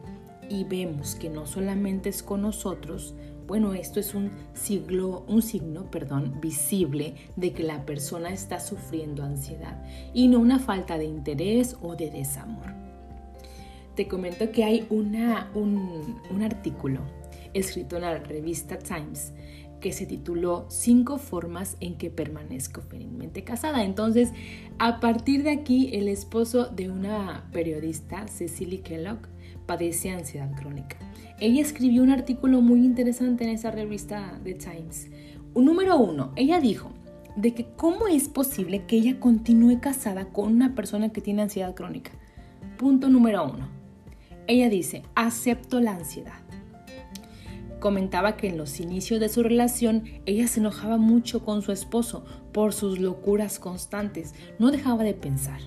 y 0.48 0.64
vemos 0.64 1.14
que 1.14 1.30
no 1.30 1.46
solamente 1.46 2.08
es 2.08 2.22
con 2.22 2.42
nosotros, 2.42 3.14
bueno, 3.46 3.74
esto 3.74 4.00
es 4.00 4.14
un, 4.14 4.30
siglo, 4.54 5.24
un 5.28 5.42
signo 5.42 5.90
perdón, 5.90 6.40
visible 6.40 7.14
de 7.36 7.52
que 7.52 7.62
la 7.62 7.84
persona 7.84 8.30
está 8.30 8.58
sufriendo 8.58 9.22
ansiedad 9.22 9.82
y 10.14 10.28
no 10.28 10.38
una 10.38 10.58
falta 10.58 10.96
de 10.96 11.04
interés 11.04 11.76
o 11.82 11.94
de 11.94 12.10
desamor. 12.10 12.72
Te 13.94 14.08
comento 14.08 14.50
que 14.50 14.64
hay 14.64 14.86
una, 14.90 15.50
un, 15.54 16.20
un 16.30 16.42
artículo 16.42 17.00
escrito 17.52 17.96
en 17.96 18.02
la 18.02 18.18
revista 18.18 18.78
Times 18.78 19.32
que 19.80 19.92
se 19.92 20.06
tituló 20.06 20.64
Cinco 20.70 21.18
formas 21.18 21.76
en 21.80 21.96
que 21.96 22.08
permanezco 22.08 22.80
felizmente 22.80 23.44
casada. 23.44 23.84
Entonces, 23.84 24.32
a 24.78 24.98
partir 24.98 25.42
de 25.42 25.50
aquí, 25.50 25.90
el 25.92 26.08
esposo 26.08 26.68
de 26.68 26.88
una 26.88 27.50
periodista, 27.52 28.26
Cecily 28.26 28.78
Kellogg, 28.78 29.28
padece 29.66 30.10
ansiedad 30.10 30.50
crónica. 30.54 30.96
Ella 31.40 31.62
escribió 31.62 32.02
un 32.02 32.10
artículo 32.10 32.60
muy 32.60 32.84
interesante 32.84 33.44
en 33.44 33.50
esa 33.50 33.70
revista 33.70 34.38
The 34.44 34.54
Times. 34.54 35.10
Número 35.54 35.96
uno, 35.98 36.32
ella 36.36 36.60
dijo 36.60 36.90
de 37.36 37.54
que 37.54 37.66
cómo 37.76 38.06
es 38.06 38.28
posible 38.28 38.86
que 38.86 38.96
ella 38.96 39.18
continúe 39.18 39.80
casada 39.80 40.26
con 40.26 40.52
una 40.52 40.74
persona 40.74 41.10
que 41.10 41.20
tiene 41.20 41.42
ansiedad 41.42 41.74
crónica. 41.74 42.12
Punto 42.78 43.08
número 43.08 43.44
uno. 43.44 43.68
Ella 44.46 44.68
dice, 44.68 45.02
acepto 45.14 45.80
la 45.80 45.92
ansiedad. 45.92 46.44
Comentaba 47.80 48.36
que 48.36 48.48
en 48.48 48.56
los 48.56 48.80
inicios 48.80 49.20
de 49.20 49.28
su 49.28 49.42
relación 49.42 50.04
ella 50.26 50.48
se 50.48 50.60
enojaba 50.60 50.96
mucho 50.96 51.44
con 51.44 51.62
su 51.62 51.72
esposo 51.72 52.24
por 52.52 52.72
sus 52.72 52.98
locuras 52.98 53.58
constantes, 53.58 54.34
no 54.58 54.70
dejaba 54.70 55.02
de 55.02 55.14
pensar. 55.14 55.60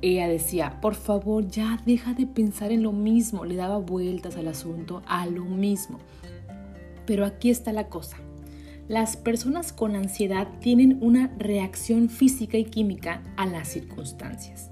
Ella 0.00 0.28
decía, 0.28 0.80
por 0.80 0.94
favor 0.94 1.48
ya 1.48 1.82
deja 1.84 2.14
de 2.14 2.26
pensar 2.26 2.70
en 2.70 2.84
lo 2.84 2.92
mismo, 2.92 3.44
le 3.44 3.56
daba 3.56 3.78
vueltas 3.78 4.36
al 4.36 4.48
asunto, 4.48 5.02
a 5.06 5.26
lo 5.26 5.44
mismo. 5.44 5.98
Pero 7.04 7.24
aquí 7.24 7.50
está 7.50 7.72
la 7.72 7.88
cosa. 7.88 8.18
Las 8.86 9.16
personas 9.16 9.72
con 9.72 9.96
ansiedad 9.96 10.48
tienen 10.60 10.98
una 11.02 11.34
reacción 11.36 12.08
física 12.08 12.56
y 12.56 12.64
química 12.64 13.22
a 13.36 13.46
las 13.46 13.68
circunstancias. 13.68 14.70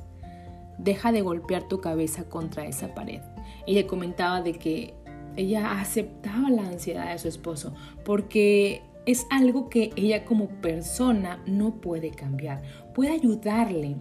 Deja 0.78 1.12
de 1.12 1.22
golpear 1.22 1.68
tu 1.68 1.80
cabeza 1.80 2.28
contra 2.28 2.66
esa 2.66 2.94
pared. 2.94 3.20
Le 3.66 3.86
comentaba 3.86 4.42
de 4.42 4.52
que 4.52 4.94
ella 5.36 5.80
aceptaba 5.80 6.50
la 6.50 6.62
ansiedad 6.62 7.12
de 7.12 7.18
su 7.18 7.28
esposo 7.28 7.74
porque 8.04 8.82
es 9.06 9.26
algo 9.30 9.68
que 9.68 9.90
ella 9.96 10.24
como 10.24 10.48
persona 10.48 11.42
no 11.46 11.80
puede 11.80 12.10
cambiar. 12.10 12.62
Puede 12.94 13.10
ayudarle 13.10 13.96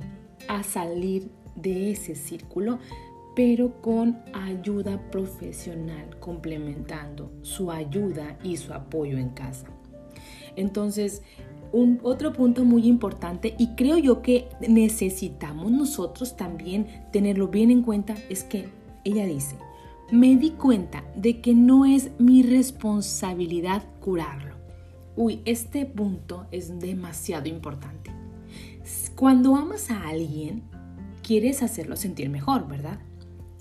a 0.47 0.63
salir 0.63 1.29
de 1.55 1.91
ese 1.91 2.15
círculo, 2.15 2.79
pero 3.35 3.81
con 3.81 4.21
ayuda 4.33 4.99
profesional, 5.11 6.17
complementando 6.19 7.31
su 7.41 7.71
ayuda 7.71 8.37
y 8.43 8.57
su 8.57 8.73
apoyo 8.73 9.17
en 9.17 9.29
casa. 9.29 9.67
Entonces, 10.55 11.21
un 11.71 11.99
otro 12.03 12.31
punto 12.31 12.63
muy 12.63 12.87
importante 12.87 13.55
y 13.57 13.75
creo 13.75 13.97
yo 13.97 14.21
que 14.21 14.47
necesitamos 14.65 15.71
nosotros 15.71 16.37
también 16.37 16.87
tenerlo 17.11 17.49
bien 17.49 17.71
en 17.71 17.81
cuenta 17.81 18.15
es 18.29 18.43
que 18.43 18.69
ella 19.03 19.25
dice, 19.25 19.57
me 20.11 20.35
di 20.37 20.51
cuenta 20.51 21.03
de 21.15 21.41
que 21.41 21.53
no 21.53 21.85
es 21.85 22.11
mi 22.19 22.43
responsabilidad 22.43 23.83
curarlo. 23.99 24.55
Uy, 25.17 25.41
este 25.45 25.85
punto 25.85 26.45
es 26.51 26.79
demasiado 26.79 27.47
importante. 27.47 28.14
Cuando 29.15 29.55
amas 29.55 29.91
a 29.91 30.09
alguien, 30.09 30.63
quieres 31.23 31.63
hacerlo 31.63 31.95
sentir 31.95 32.29
mejor, 32.29 32.67
¿verdad? 32.67 32.99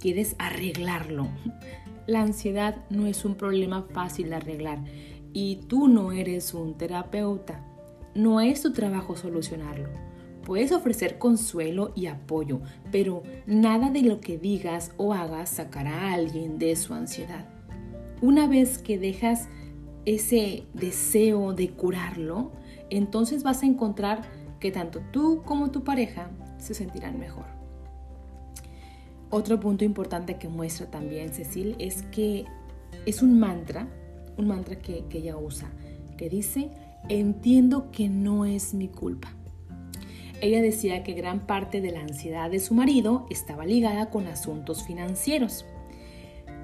Quieres 0.01 0.35
arreglarlo. 0.41 1.29
la 2.09 2.23
ansiedad 2.23 2.85
no 2.91 3.07
es 3.07 3.25
un 3.25 3.37
problema 3.37 3.83
fácil 3.83 4.31
de 4.31 4.35
arreglar 4.35 4.81
y 5.33 5.61
tú 5.69 5.87
no 5.87 6.11
eres 6.11 6.55
un 6.55 6.75
terapeuta. 6.75 7.65
No 8.17 8.41
es 8.41 8.63
tu 8.63 8.73
trabajo 8.73 9.15
solucionarlo. 9.15 9.91
Puedes 10.45 10.73
ofrecer 10.73 11.19
consuelo 11.19 11.93
y 11.95 12.07
apoyo, 12.07 12.61
pero 12.91 13.23
nada 13.47 13.91
de 13.91 14.03
lo 14.03 14.21
que 14.21 14.39
digas 14.39 14.91
o 14.97 15.15
hagas 15.15 15.51
sacará 15.51 16.09
a 16.09 16.15
alguien 16.15 16.59
de 16.59 16.75
su 16.75 16.95
ansiedad. 16.95 17.49
Una 18.21 18.49
vez 18.49 18.79
que 18.79 18.99
dejas 18.99 19.49
ese 20.05 20.65
deseo 20.75 21.55
de 21.55 21.71
curarlo, 21.71 22.51
entonces 22.91 23.45
vas 23.45 23.63
a 23.63 23.67
encontrar 23.67 24.23
que 24.65 24.73
tanto 24.73 25.03
tú 25.13 25.43
como 25.45 25.71
tu 25.71 25.85
pareja 25.85 26.31
se 26.57 26.73
sentirán 26.73 27.19
mejor. 27.19 27.45
Otro 29.29 29.61
punto 29.61 29.85
importante 29.85 30.39
que 30.39 30.49
muestra 30.49 30.91
también 30.91 31.35
Cecil 31.35 31.77
es 31.79 32.05
que 32.05 32.47
es 33.05 33.21
un 33.21 33.39
mantra, 33.39 33.87
un 34.39 34.49
mantra 34.49 34.79
que, 34.79 35.05
que 35.11 35.19
ella 35.19 35.37
usa, 35.37 35.69
que 36.17 36.31
dice, 36.31 36.71
entiendo 37.11 37.91
que 37.93 38.09
no 38.09 38.47
es 38.47 38.73
mi 38.73 38.89
culpa. 38.89 39.35
Ella 40.41 40.63
decía 40.63 41.03
que 41.03 41.13
gran 41.13 41.41
parte 41.41 41.83
de 41.83 41.91
la 41.91 42.01
ansiedad 42.01 42.51
de 42.51 42.59
su 42.59 42.73
marido 42.73 43.27
estaba 43.29 43.67
ligada 43.67 44.09
con 44.09 44.27
asuntos 44.29 44.83
financieros. 44.83 45.67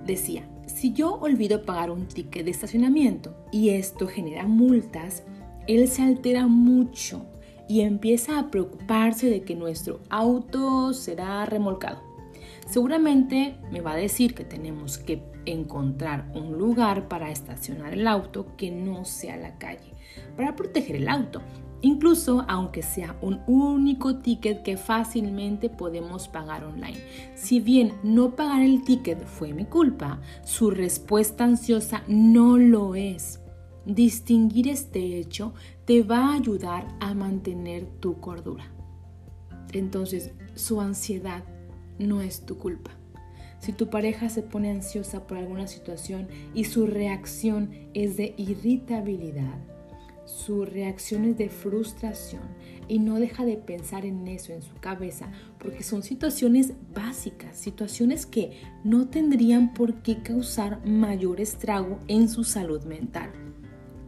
Decía, 0.07 0.49
si 0.65 0.95
yo 0.95 1.17
olvido 1.17 1.67
pagar 1.67 1.91
un 1.91 2.09
ticket 2.09 2.47
de 2.47 2.51
estacionamiento 2.51 3.37
y 3.53 3.69
esto 3.69 4.07
genera 4.07 4.47
multas, 4.47 5.23
él 5.67 5.87
se 5.89 6.01
altera 6.01 6.47
mucho 6.47 7.27
y 7.71 7.83
empieza 7.83 8.41
a 8.41 8.51
preocuparse 8.51 9.31
de 9.31 9.43
que 9.43 9.55
nuestro 9.55 10.01
auto 10.11 10.93
será 10.93 11.47
remolcado. 11.47 12.03
Seguramente 12.67 13.55
me 13.71 13.81
va 13.81 13.93
a 13.93 13.97
decir 13.97 14.35
que 14.35 14.45
tenemos 14.45 14.99
que 14.99 15.23
encontrar 15.47 16.33
un 16.35 16.59
lugar 16.59 17.07
para 17.07 17.31
estacionar 17.31 17.93
el 17.93 18.09
auto 18.09 18.57
que 18.57 18.73
no 18.73 19.05
sea 19.05 19.37
la 19.37 19.57
calle, 19.57 19.93
para 20.37 20.57
proteger 20.57 20.97
el 20.97 21.09
auto 21.09 21.43
incluso 21.83 22.45
aunque 22.49 22.83
sea 22.83 23.17
un 23.23 23.41
único 23.47 24.17
ticket 24.17 24.63
que 24.63 24.77
fácilmente 24.77 25.71
podemos 25.71 26.29
pagar 26.29 26.65
online. 26.65 26.99
Si 27.35 27.61
bien 27.61 27.95
no 28.03 28.37
pagar 28.37 28.63
el 28.63 28.83
ticket 28.83 29.25
fue 29.25 29.55
mi 29.55 29.65
culpa, 29.65 30.21
su 30.45 30.71
respuesta 30.71 31.45
ansiosa 31.45 32.03
no 32.07 32.59
lo 32.59 32.97
es. 32.97 33.41
Distinguir 33.87 34.69
este 34.69 35.19
hecho 35.19 35.55
te 35.91 36.05
va 36.05 36.29
a 36.29 36.35
ayudar 36.35 36.87
a 37.01 37.15
mantener 37.15 37.85
tu 37.99 38.21
cordura. 38.21 38.63
Entonces, 39.73 40.31
su 40.55 40.81
ansiedad 40.81 41.43
no 41.99 42.21
es 42.21 42.47
tu 42.47 42.59
culpa. 42.59 42.93
Si 43.59 43.73
tu 43.73 43.91
pareja 43.91 44.29
se 44.29 44.43
pone 44.43 44.71
ansiosa 44.71 45.27
por 45.27 45.37
alguna 45.37 45.67
situación 45.67 46.29
y 46.55 46.67
su 46.67 46.87
reacción 46.87 47.71
es 47.93 48.17
de 48.17 48.35
irritabilidad, 48.37 49.59
su 50.27 50.65
reacción 50.65 51.25
es 51.25 51.37
de 51.37 51.49
frustración 51.49 52.45
y 52.87 53.01
no 53.01 53.19
deja 53.19 53.45
de 53.45 53.57
pensar 53.57 54.07
en 54.07 54.29
eso 54.29 54.53
en 54.53 54.63
su 54.63 54.77
cabeza 54.77 55.33
porque 55.59 55.83
son 55.83 56.05
situaciones 56.05 56.73
básicas, 56.95 57.57
situaciones 57.57 58.27
que 58.27 58.61
no 58.85 59.09
tendrían 59.09 59.75
por 59.75 60.03
qué 60.03 60.23
causar 60.23 60.87
mayor 60.87 61.41
estrago 61.41 61.99
en 62.07 62.29
su 62.29 62.45
salud 62.45 62.85
mental. 62.85 63.50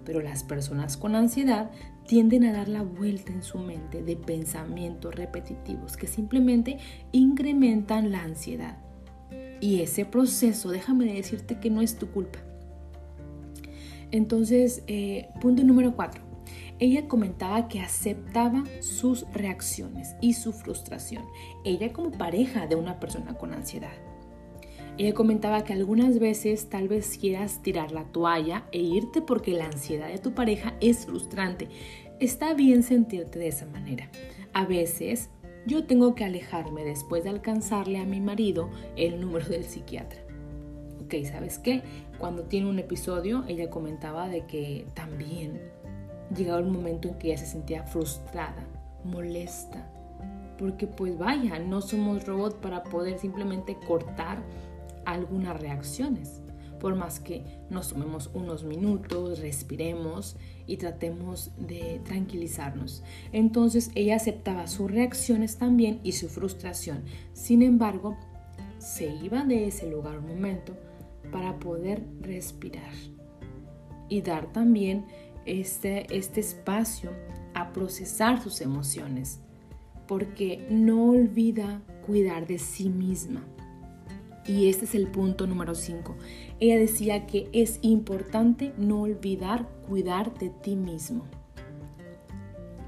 Pero 0.04 0.20
las 0.20 0.44
personas 0.44 0.96
con 0.96 1.14
ansiedad 1.14 1.70
tienden 2.06 2.44
a 2.44 2.52
dar 2.52 2.68
la 2.68 2.82
vuelta 2.82 3.32
en 3.32 3.42
su 3.42 3.58
mente 3.58 4.02
de 4.02 4.16
pensamientos 4.16 5.14
repetitivos 5.14 5.96
que 5.96 6.06
simplemente 6.06 6.78
incrementan 7.12 8.10
la 8.10 8.22
ansiedad. 8.22 8.78
Y 9.60 9.80
ese 9.80 10.04
proceso, 10.04 10.70
déjame 10.70 11.12
decirte 11.12 11.60
que 11.60 11.70
no 11.70 11.82
es 11.82 11.96
tu 11.96 12.10
culpa 12.10 12.40
entonces, 14.12 14.84
eh, 14.86 15.30
punto 15.40 15.64
número 15.64 15.96
cuatro. 15.96 16.22
Ella 16.78 17.08
comentaba 17.08 17.66
que 17.68 17.80
aceptaba 17.80 18.64
sus 18.80 19.26
reacciones 19.32 20.14
y 20.20 20.34
su 20.34 20.52
frustración. 20.52 21.24
Ella 21.64 21.92
como 21.92 22.12
pareja 22.12 22.66
de 22.66 22.76
una 22.76 23.00
persona 23.00 23.34
con 23.34 23.52
ansiedad. 23.54 23.92
Ella 25.02 25.14
comentaba 25.14 25.64
que 25.64 25.72
algunas 25.72 26.20
veces 26.20 26.68
tal 26.68 26.86
vez 26.86 27.18
quieras 27.18 27.60
tirar 27.60 27.90
la 27.90 28.04
toalla 28.04 28.66
e 28.70 28.78
irte 28.78 29.20
porque 29.20 29.50
la 29.50 29.64
ansiedad 29.64 30.06
de 30.06 30.18
tu 30.18 30.32
pareja 30.32 30.74
es 30.80 31.06
frustrante. 31.06 31.66
Está 32.20 32.54
bien 32.54 32.84
sentirte 32.84 33.40
de 33.40 33.48
esa 33.48 33.66
manera. 33.66 34.08
A 34.52 34.64
veces 34.64 35.28
yo 35.66 35.86
tengo 35.86 36.14
que 36.14 36.22
alejarme 36.22 36.84
después 36.84 37.24
de 37.24 37.30
alcanzarle 37.30 37.98
a 37.98 38.04
mi 38.04 38.20
marido 38.20 38.70
el 38.94 39.20
número 39.20 39.48
del 39.48 39.64
psiquiatra. 39.64 40.20
Ok, 41.04 41.14
¿sabes 41.24 41.58
qué? 41.58 41.82
cuando 42.18 42.44
tiene 42.44 42.70
un 42.70 42.78
episodio, 42.78 43.42
ella 43.48 43.70
comentaba 43.70 44.28
de 44.28 44.46
que 44.46 44.86
también 44.94 45.60
llegaba 46.32 46.60
un 46.60 46.70
momento 46.70 47.08
en 47.08 47.14
que 47.14 47.32
ella 47.32 47.38
se 47.38 47.46
sentía 47.46 47.82
frustrada, 47.82 48.64
molesta, 49.02 49.84
porque 50.58 50.86
pues 50.86 51.18
vaya, 51.18 51.58
no 51.58 51.80
somos 51.80 52.24
robots 52.24 52.54
para 52.54 52.84
poder 52.84 53.18
simplemente 53.18 53.76
cortar 53.84 54.38
algunas 55.04 55.60
reacciones. 55.60 56.42
Por 56.80 56.96
más 56.96 57.20
que 57.20 57.44
nos 57.70 57.90
tomemos 57.90 58.30
unos 58.34 58.64
minutos, 58.64 59.38
respiremos 59.38 60.36
y 60.66 60.78
tratemos 60.78 61.52
de 61.56 62.00
tranquilizarnos. 62.04 63.04
Entonces 63.32 63.92
ella 63.94 64.16
aceptaba 64.16 64.66
sus 64.66 64.90
reacciones 64.90 65.58
también 65.58 66.00
y 66.02 66.12
su 66.12 66.28
frustración. 66.28 67.04
Sin 67.34 67.62
embargo, 67.62 68.16
se 68.78 69.14
iba 69.14 69.44
de 69.44 69.68
ese 69.68 69.88
lugar 69.88 70.18
un 70.18 70.26
momento 70.26 70.76
para 71.30 71.58
poder 71.60 72.02
respirar 72.20 72.92
y 74.08 74.20
dar 74.20 74.52
también 74.52 75.06
este, 75.46 76.06
este 76.14 76.40
espacio 76.40 77.10
a 77.54 77.72
procesar 77.72 78.42
sus 78.42 78.60
emociones, 78.60 79.40
porque 80.06 80.66
no 80.68 81.10
olvida 81.10 81.80
cuidar 82.06 82.46
de 82.46 82.58
sí 82.58 82.88
misma. 82.88 83.46
Y 84.46 84.68
este 84.68 84.86
es 84.86 84.94
el 84.94 85.06
punto 85.06 85.46
número 85.46 85.74
5. 85.74 86.16
Ella 86.58 86.76
decía 86.76 87.26
que 87.26 87.48
es 87.52 87.78
importante 87.82 88.72
no 88.76 89.02
olvidar 89.02 89.68
cuidar 89.88 90.34
de 90.38 90.50
ti 90.50 90.74
mismo. 90.76 91.26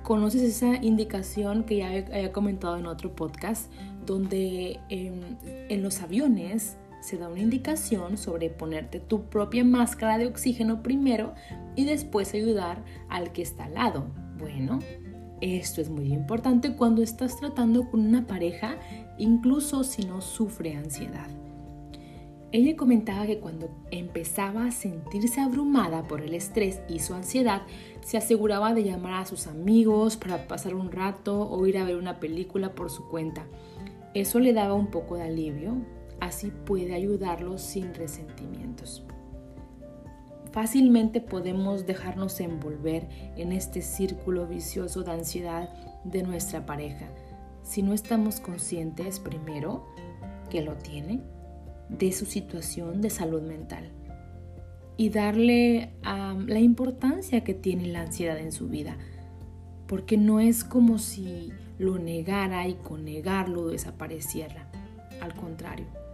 ¿Conoces 0.03 0.43
esa 0.43 0.77
indicación 0.83 1.65
que 1.65 1.79
ya 1.79 1.89
había 1.89 2.33
comentado 2.33 2.77
en 2.77 2.87
otro 2.87 3.15
podcast, 3.15 3.73
donde 4.05 4.81
en 4.91 5.83
los 5.83 6.03
aviones 6.03 6.77
se 7.01 7.19
da 7.19 7.29
una 7.29 7.41
indicación 7.41 8.19
sobre 8.19 8.51
ponerte 8.51 8.99
tu 8.99 9.25
propia 9.25 9.63
máscara 9.65 10.19
de 10.19 10.27
oxígeno 10.27 10.83
primero 10.83 11.35
y 11.77 11.85
después 11.85 12.35
ayudar 12.35 12.85
al 13.09 13.33
que 13.33 13.43
está 13.43 13.65
al 13.65 13.75
lado. 13.75 14.07
Bueno, 14.39 14.79
esto 15.41 15.81
es 15.81 15.89
muy 15.89 16.13
importante 16.13 16.77
cuando 16.77 17.03
estás 17.03 17.39
tratando 17.39 17.91
con 17.91 18.01
una 18.01 18.27
pareja, 18.27 18.77
incluso 19.19 19.85
si 19.85 20.05
no 20.05 20.21
sufre 20.21 20.77
ansiedad. 20.77 21.29
Ella 22.55 22.77
comentaba 22.77 23.27
que 23.27 23.41
cuando 23.41 23.69
empezaba 23.91 24.67
a 24.67 24.71
sentirse 24.71 25.41
abrumada 25.41 26.07
por 26.07 26.21
el 26.21 26.35
estrés 26.35 26.81
y 26.89 27.01
su 27.01 27.13
ansiedad, 27.13 27.63
se 28.01 28.17
aseguraba 28.17 28.73
de 28.75 28.85
llamar 28.85 29.15
a 29.15 29.27
sus 29.27 29.49
amigos 29.49 30.17
para 30.17 30.47
pasar 30.47 30.77
un 30.77 30.93
rato 30.93 31.51
o 31.51 31.67
ir 31.67 31.79
a 31.79 31.85
ver 31.85 31.97
una 31.97 32.21
película 32.21 32.77
por 32.77 32.91
su 32.91 33.09
cuenta. 33.09 33.45
Eso 34.15 34.39
le 34.39 34.53
daba 34.53 34.75
un 34.75 34.87
poco 34.87 35.17
de 35.17 35.25
alivio, 35.25 35.85
Así 36.21 36.53
puede 36.65 36.95
ayudarlos 36.95 37.61
sin 37.61 37.93
resentimientos. 37.93 39.05
Fácilmente 40.53 41.21
podemos 41.21 41.87
dejarnos 41.87 42.39
envolver 42.39 43.09
en 43.37 43.51
este 43.51 43.83
círculo 43.83 44.47
vicioso 44.47 45.03
de 45.03 45.11
ansiedad 45.11 45.69
de 46.05 46.23
nuestra 46.23 46.65
pareja 46.65 47.09
si 47.65 47.83
no 47.83 47.95
estamos 47.95 48.41
conscientes 48.41 49.19
primero 49.19 49.87
que 50.51 50.61
lo 50.61 50.75
tiene, 50.77 51.23
de 51.89 52.13
su 52.13 52.27
situación 52.27 53.01
de 53.01 53.11
salud 53.11 53.43
mental 53.43 53.91
y 54.97 55.11
darle 55.11 55.91
la 56.03 56.61
importancia 56.61 57.43
que 57.43 57.55
tiene 57.55 57.87
la 57.87 58.03
ansiedad 58.03 58.39
en 58.39 58.53
su 58.53 58.69
vida, 58.69 58.97
porque 59.87 60.17
no 60.17 60.41
es 60.41 60.65
como 60.65 60.99
si 60.99 61.53
lo 61.79 61.99
negara 61.99 62.69
y 62.69 62.75
con 62.75 63.05
negarlo 63.05 63.69
desapareciera, 63.69 64.71
al 65.21 65.35
contrario 65.35 66.05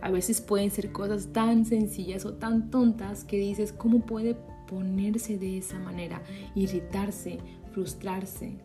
a 0.00 0.10
veces 0.10 0.40
pueden 0.40 0.70
ser 0.70 0.92
cosas 0.92 1.28
tan 1.32 1.64
sencillas 1.64 2.24
o 2.24 2.34
tan 2.34 2.70
tontas 2.70 3.24
que 3.24 3.38
dices, 3.38 3.72
¿cómo 3.72 4.00
puede 4.00 4.36
ponerse 4.66 5.38
de 5.38 5.58
esa 5.58 5.78
manera? 5.78 6.22
Irritarse, 6.54 7.38
frustrarse 7.72 8.56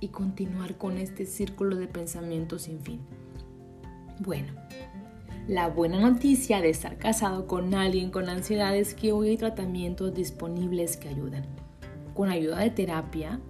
y 0.00 0.08
continuar 0.08 0.76
con 0.78 0.96
este 0.96 1.26
círculo 1.26 1.76
de 1.76 1.86
pensamientos 1.86 2.62
sin 2.62 2.80
fin. 2.80 3.00
Bueno, 4.20 4.52
la 5.48 5.68
buena 5.68 6.00
noticia 6.00 6.62
de 6.62 6.70
estar 6.70 6.96
casado 6.96 7.46
con 7.46 7.74
alguien 7.74 8.10
con 8.10 8.28
ansiedad 8.30 8.74
es 8.74 8.94
que 8.94 9.12
hoy 9.12 9.28
hay 9.28 9.36
tratamientos 9.36 10.14
disponibles 10.14 10.96
que 10.96 11.08
ayudan. 11.08 11.44
Con 12.14 12.30
ayuda 12.30 12.60
de 12.60 12.70
terapia, 12.70 13.40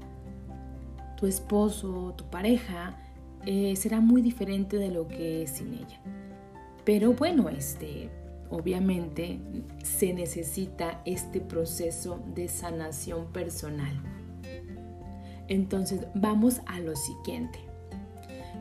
tu 1.16 1.26
esposo, 1.26 2.14
tu 2.16 2.24
pareja, 2.30 2.98
eh, 3.46 3.76
será 3.76 4.00
muy 4.00 4.22
diferente 4.22 4.76
de 4.76 4.90
lo 4.90 5.06
que 5.06 5.42
es 5.42 5.50
sin 5.50 5.74
ella. 5.74 6.00
Pero 6.84 7.12
bueno, 7.12 7.48
este, 7.48 8.10
obviamente 8.50 9.38
se 9.84 10.12
necesita 10.12 11.00
este 11.04 11.40
proceso 11.40 12.20
de 12.34 12.48
sanación 12.48 13.26
personal. 13.32 14.02
Entonces 15.46 16.06
vamos 16.14 16.60
a 16.66 16.80
lo 16.80 16.96
siguiente. 16.96 17.60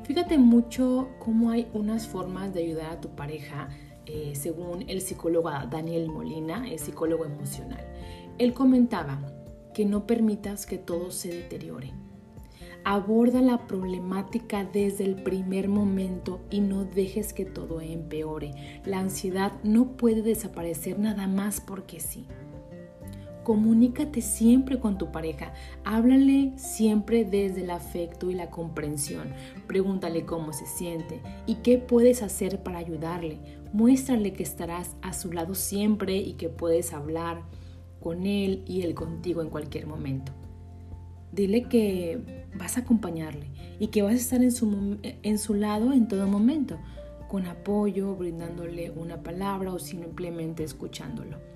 Fíjate 0.04 0.38
mucho 0.38 1.10
cómo 1.20 1.50
hay 1.52 1.68
unas 1.74 2.08
formas 2.08 2.54
de 2.54 2.64
ayudar 2.64 2.92
a 2.92 3.02
tu 3.02 3.10
pareja 3.16 3.70
eh, 4.06 4.34
según 4.36 4.90
el 4.90 5.00
psicólogo 5.00 5.50
Daniel 5.72 6.10
Molina, 6.10 6.70
el 6.70 6.78
psicólogo 6.78 7.24
emocional. 7.24 7.86
Él 8.38 8.54
comentaba 8.54 9.22
que 9.74 9.86
no 9.86 10.06
permitas 10.06 10.66
que 10.66 10.78
todo 10.78 11.10
se 11.12 11.30
deteriore. 11.30 11.94
Aborda 12.84 13.42
la 13.42 13.66
problemática 13.66 14.66
desde 14.66 15.06
el 15.06 15.24
primer 15.24 15.70
momento 15.70 16.42
y 16.50 16.60
no 16.60 16.84
dejes 16.84 17.32
que 17.32 17.46
todo 17.46 17.80
empeore. 17.80 18.82
La 18.84 19.00
ansiedad 19.00 19.54
no 19.64 19.96
puede 19.96 20.22
desaparecer 20.22 21.00
nada 21.00 21.28
más 21.28 21.62
porque 21.62 22.02
sí. 22.02 22.28
Comunícate 23.44 24.22
siempre 24.22 24.80
con 24.80 24.98
tu 24.98 25.12
pareja. 25.12 25.54
Háblale 25.84 26.54
siempre 26.58 27.26
desde 27.26 27.64
el 27.64 27.72
afecto 27.72 28.32
y 28.32 28.36
la 28.36 28.50
comprensión. 28.50 29.30
Pregúntale 29.68 30.26
cómo 30.26 30.54
se 30.54 30.66
siente 30.66 31.22
y 31.46 31.56
qué 31.56 31.78
puedes 31.78 32.24
hacer 32.24 32.64
para 32.64 32.80
ayudarle. 32.80 33.40
Muéstrale 33.74 34.34
que 34.34 34.44
estarás 34.44 34.96
a 35.02 35.14
su 35.14 35.32
lado 35.34 35.56
siempre 35.56 36.18
y 36.18 36.34
que 36.34 36.48
puedes 36.48 36.94
hablar 36.94 37.42
con 38.00 38.26
él 38.26 38.64
y 38.66 38.84
él 38.84 38.94
contigo 38.96 39.42
en 39.42 39.50
cualquier 39.50 39.88
momento. 39.88 40.32
Dile 41.34 41.64
que 41.64 42.48
vas 42.56 42.78
a 42.78 42.82
acompañarle 42.82 43.48
y 43.80 43.88
que 43.88 44.04
vas 44.04 44.14
a 44.14 44.18
estar 44.18 44.44
en 44.44 44.52
su, 44.52 45.00
en 45.02 45.40
su 45.40 45.54
lado 45.54 45.92
en 45.92 46.08
todo 46.08 46.28
momento, 46.28 46.78
con 47.28 47.48
apoyo, 47.48 48.16
brindándole 48.16 48.92
una 48.92 49.24
palabra 49.24 49.74
o 49.74 49.80
simplemente 49.80 50.64
escuchándolo. 50.64 51.53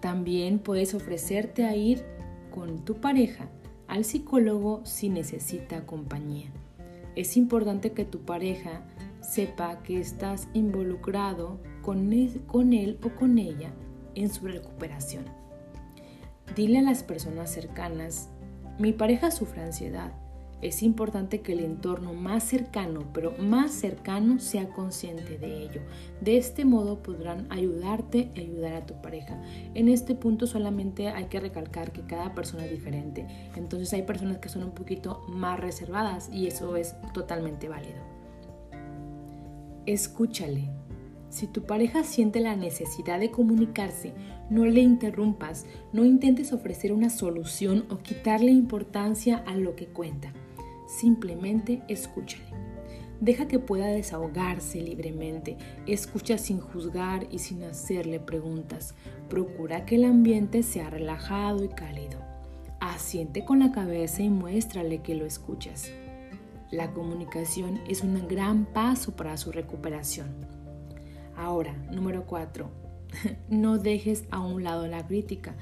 También 0.00 0.58
puedes 0.58 0.94
ofrecerte 0.94 1.64
a 1.64 1.74
ir 1.74 2.04
con 2.54 2.84
tu 2.84 3.00
pareja 3.00 3.48
al 3.88 4.04
psicólogo 4.04 4.80
si 4.84 5.08
necesita 5.08 5.86
compañía. 5.86 6.50
Es 7.14 7.36
importante 7.36 7.92
que 7.92 8.04
tu 8.04 8.20
pareja 8.20 8.82
sepa 9.20 9.82
que 9.82 10.00
estás 10.00 10.48
involucrado 10.52 11.58
con 11.82 12.12
él, 12.12 12.40
o 13.02 13.08
con 13.10 13.38
ella 13.38 13.70
en 14.14 14.28
su 14.28 14.46
recuperación. 14.46 15.24
Dile 16.54 16.78
a 16.78 16.82
las 16.82 17.02
personas 17.02 17.50
cercanas, 17.50 18.28
mi 18.78 18.92
pareja 18.92 19.30
sufre 19.30 19.62
ansiedad 19.62 20.12
es 20.62 20.82
importante 20.82 21.42
que 21.42 21.52
el 21.52 21.60
entorno 21.60 22.14
más 22.14 22.42
cercano, 22.42 23.04
pero 23.12 23.32
más 23.38 23.72
cercano, 23.72 24.38
sea 24.38 24.68
consciente 24.70 25.36
de 25.38 25.62
ello. 25.62 25.82
De 26.20 26.38
este 26.38 26.64
modo 26.64 27.02
podrán 27.02 27.46
ayudarte 27.50 28.30
y 28.34 28.40
ayudar 28.40 28.72
a 28.72 28.86
tu 28.86 28.94
pareja. 29.02 29.40
En 29.74 29.88
este 29.88 30.14
punto 30.14 30.46
solamente 30.46 31.08
hay 31.08 31.26
que 31.26 31.40
recalcar 31.40 31.92
que 31.92 32.02
cada 32.02 32.34
persona 32.34 32.64
es 32.64 32.70
diferente. 32.70 33.26
Entonces 33.54 33.92
hay 33.92 34.02
personas 34.02 34.38
que 34.38 34.48
son 34.48 34.64
un 34.64 34.72
poquito 34.72 35.24
más 35.28 35.60
reservadas 35.60 36.30
y 36.32 36.46
eso 36.46 36.76
es 36.76 36.94
totalmente 37.12 37.68
válido. 37.68 38.00
Escúchale. 39.84 40.70
Si 41.28 41.48
tu 41.48 41.64
pareja 41.64 42.02
siente 42.02 42.40
la 42.40 42.56
necesidad 42.56 43.20
de 43.20 43.30
comunicarse, 43.30 44.14
no 44.48 44.64
le 44.64 44.80
interrumpas, 44.80 45.66
no 45.92 46.04
intentes 46.04 46.52
ofrecer 46.52 46.92
una 46.92 47.10
solución 47.10 47.84
o 47.90 47.98
quitarle 47.98 48.52
importancia 48.52 49.44
a 49.46 49.54
lo 49.54 49.76
que 49.76 49.86
cuenta 49.86 50.32
simplemente 50.86 51.82
escúchale. 51.88 52.44
Deja 53.20 53.48
que 53.48 53.58
pueda 53.58 53.86
desahogarse 53.86 54.80
libremente. 54.80 55.56
Escucha 55.86 56.36
sin 56.36 56.60
juzgar 56.60 57.26
y 57.30 57.38
sin 57.38 57.62
hacerle 57.64 58.20
preguntas. 58.20 58.94
Procura 59.30 59.86
que 59.86 59.94
el 59.94 60.04
ambiente 60.04 60.62
sea 60.62 60.90
relajado 60.90 61.64
y 61.64 61.68
cálido. 61.68 62.20
Asiente 62.80 63.44
con 63.44 63.58
la 63.58 63.72
cabeza 63.72 64.22
y 64.22 64.28
muéstrale 64.28 65.00
que 65.00 65.14
lo 65.14 65.24
escuchas. 65.24 65.90
La 66.70 66.92
comunicación 66.92 67.80
es 67.88 68.02
un 68.02 68.28
gran 68.28 68.66
paso 68.66 69.16
para 69.16 69.36
su 69.36 69.50
recuperación. 69.50 70.28
Ahora, 71.36 71.74
número 71.90 72.26
4. 72.26 72.68
No 73.48 73.78
dejes 73.78 74.24
a 74.30 74.40
un 74.40 74.62
lado 74.62 74.86
la 74.88 75.06
crítica. 75.06 75.54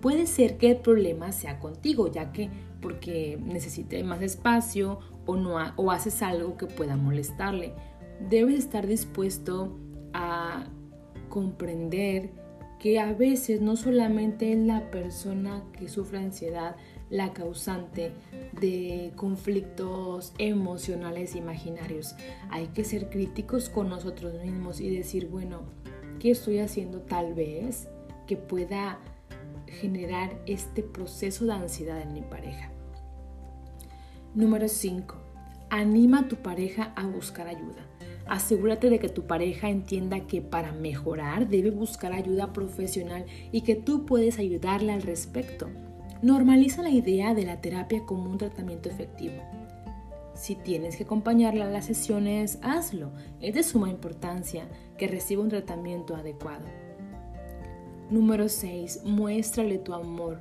Puede 0.00 0.26
ser 0.26 0.56
que 0.56 0.70
el 0.70 0.76
problema 0.76 1.32
sea 1.32 1.58
contigo, 1.58 2.10
ya 2.10 2.32
que 2.32 2.48
porque 2.86 3.36
necesite 3.44 4.04
más 4.04 4.22
espacio 4.22 5.00
o, 5.26 5.34
no 5.34 5.56
o 5.74 5.90
haces 5.90 6.22
algo 6.22 6.56
que 6.56 6.66
pueda 6.66 6.96
molestarle. 6.96 7.74
Debes 8.30 8.60
estar 8.60 8.86
dispuesto 8.86 9.76
a 10.12 10.68
comprender 11.28 12.30
que 12.78 13.00
a 13.00 13.12
veces 13.12 13.60
no 13.60 13.74
solamente 13.74 14.52
es 14.52 14.58
la 14.60 14.88
persona 14.92 15.64
que 15.76 15.88
sufre 15.88 16.18
ansiedad 16.18 16.76
la 17.10 17.32
causante 17.32 18.12
de 18.60 19.10
conflictos 19.16 20.32
emocionales 20.38 21.34
imaginarios. 21.34 22.14
Hay 22.50 22.68
que 22.68 22.84
ser 22.84 23.10
críticos 23.10 23.68
con 23.68 23.88
nosotros 23.88 24.40
mismos 24.44 24.80
y 24.80 24.94
decir, 24.94 25.26
bueno, 25.26 25.62
¿qué 26.20 26.30
estoy 26.30 26.60
haciendo 26.60 27.00
tal 27.00 27.34
vez 27.34 27.88
que 28.28 28.36
pueda 28.36 29.00
generar 29.66 30.38
este 30.46 30.82
proceso 30.82 31.44
de 31.44 31.52
ansiedad 31.52 32.00
en 32.00 32.12
mi 32.12 32.22
pareja. 32.22 32.70
Número 34.36 34.68
5. 34.68 35.14
Anima 35.70 36.18
a 36.18 36.28
tu 36.28 36.36
pareja 36.36 36.92
a 36.94 37.06
buscar 37.06 37.48
ayuda. 37.48 37.88
Asegúrate 38.26 38.90
de 38.90 38.98
que 38.98 39.08
tu 39.08 39.26
pareja 39.26 39.70
entienda 39.70 40.26
que 40.26 40.42
para 40.42 40.72
mejorar 40.72 41.48
debe 41.48 41.70
buscar 41.70 42.12
ayuda 42.12 42.52
profesional 42.52 43.24
y 43.50 43.62
que 43.62 43.76
tú 43.76 44.04
puedes 44.04 44.38
ayudarle 44.38 44.92
al 44.92 45.00
respecto. 45.00 45.70
Normaliza 46.20 46.82
la 46.82 46.90
idea 46.90 47.32
de 47.32 47.46
la 47.46 47.62
terapia 47.62 48.04
como 48.04 48.30
un 48.30 48.36
tratamiento 48.36 48.90
efectivo. 48.90 49.42
Si 50.34 50.54
tienes 50.54 50.98
que 50.98 51.04
acompañarla 51.04 51.68
a 51.68 51.70
las 51.70 51.86
sesiones, 51.86 52.58
hazlo. 52.60 53.12
Es 53.40 53.54
de 53.54 53.62
suma 53.62 53.88
importancia 53.88 54.68
que 54.98 55.08
reciba 55.08 55.42
un 55.42 55.48
tratamiento 55.48 56.14
adecuado. 56.14 56.66
Número 58.10 58.50
6. 58.50 59.00
Muéstrale 59.06 59.78
tu 59.78 59.94
amor. 59.94 60.40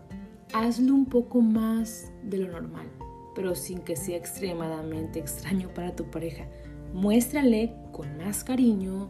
Hazlo 0.51 0.93
un 0.93 1.05
poco 1.05 1.39
más 1.39 2.11
de 2.23 2.39
lo 2.39 2.51
normal, 2.51 2.87
pero 3.35 3.55
sin 3.55 3.79
que 3.79 3.95
sea 3.95 4.17
extremadamente 4.17 5.19
extraño 5.19 5.69
para 5.73 5.95
tu 5.95 6.09
pareja. 6.09 6.45
Muéstrale 6.93 7.73
con 7.91 8.17
más 8.17 8.43
cariño 8.43 9.09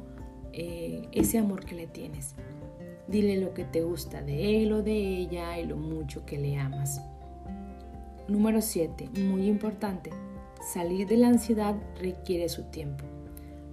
eh, 0.51 1.07
ese 1.11 1.37
amor 1.37 1.65
que 1.65 1.75
le 1.75 1.87
tienes. 1.87 2.35
Dile 3.07 3.39
lo 3.39 3.53
que 3.53 3.63
te 3.63 3.83
gusta 3.83 4.21
de 4.21 4.63
él 4.63 4.73
o 4.73 4.81
de 4.81 4.97
ella 4.97 5.59
y 5.59 5.65
lo 5.65 5.77
mucho 5.77 6.25
que 6.25 6.39
le 6.39 6.57
amas. 6.57 7.01
Número 8.27 8.61
7. 8.61 9.09
Muy 9.21 9.47
importante. 9.47 10.09
Salir 10.73 11.07
de 11.07 11.17
la 11.17 11.27
ansiedad 11.27 11.75
requiere 11.99 12.49
su 12.49 12.63
tiempo. 12.63 13.05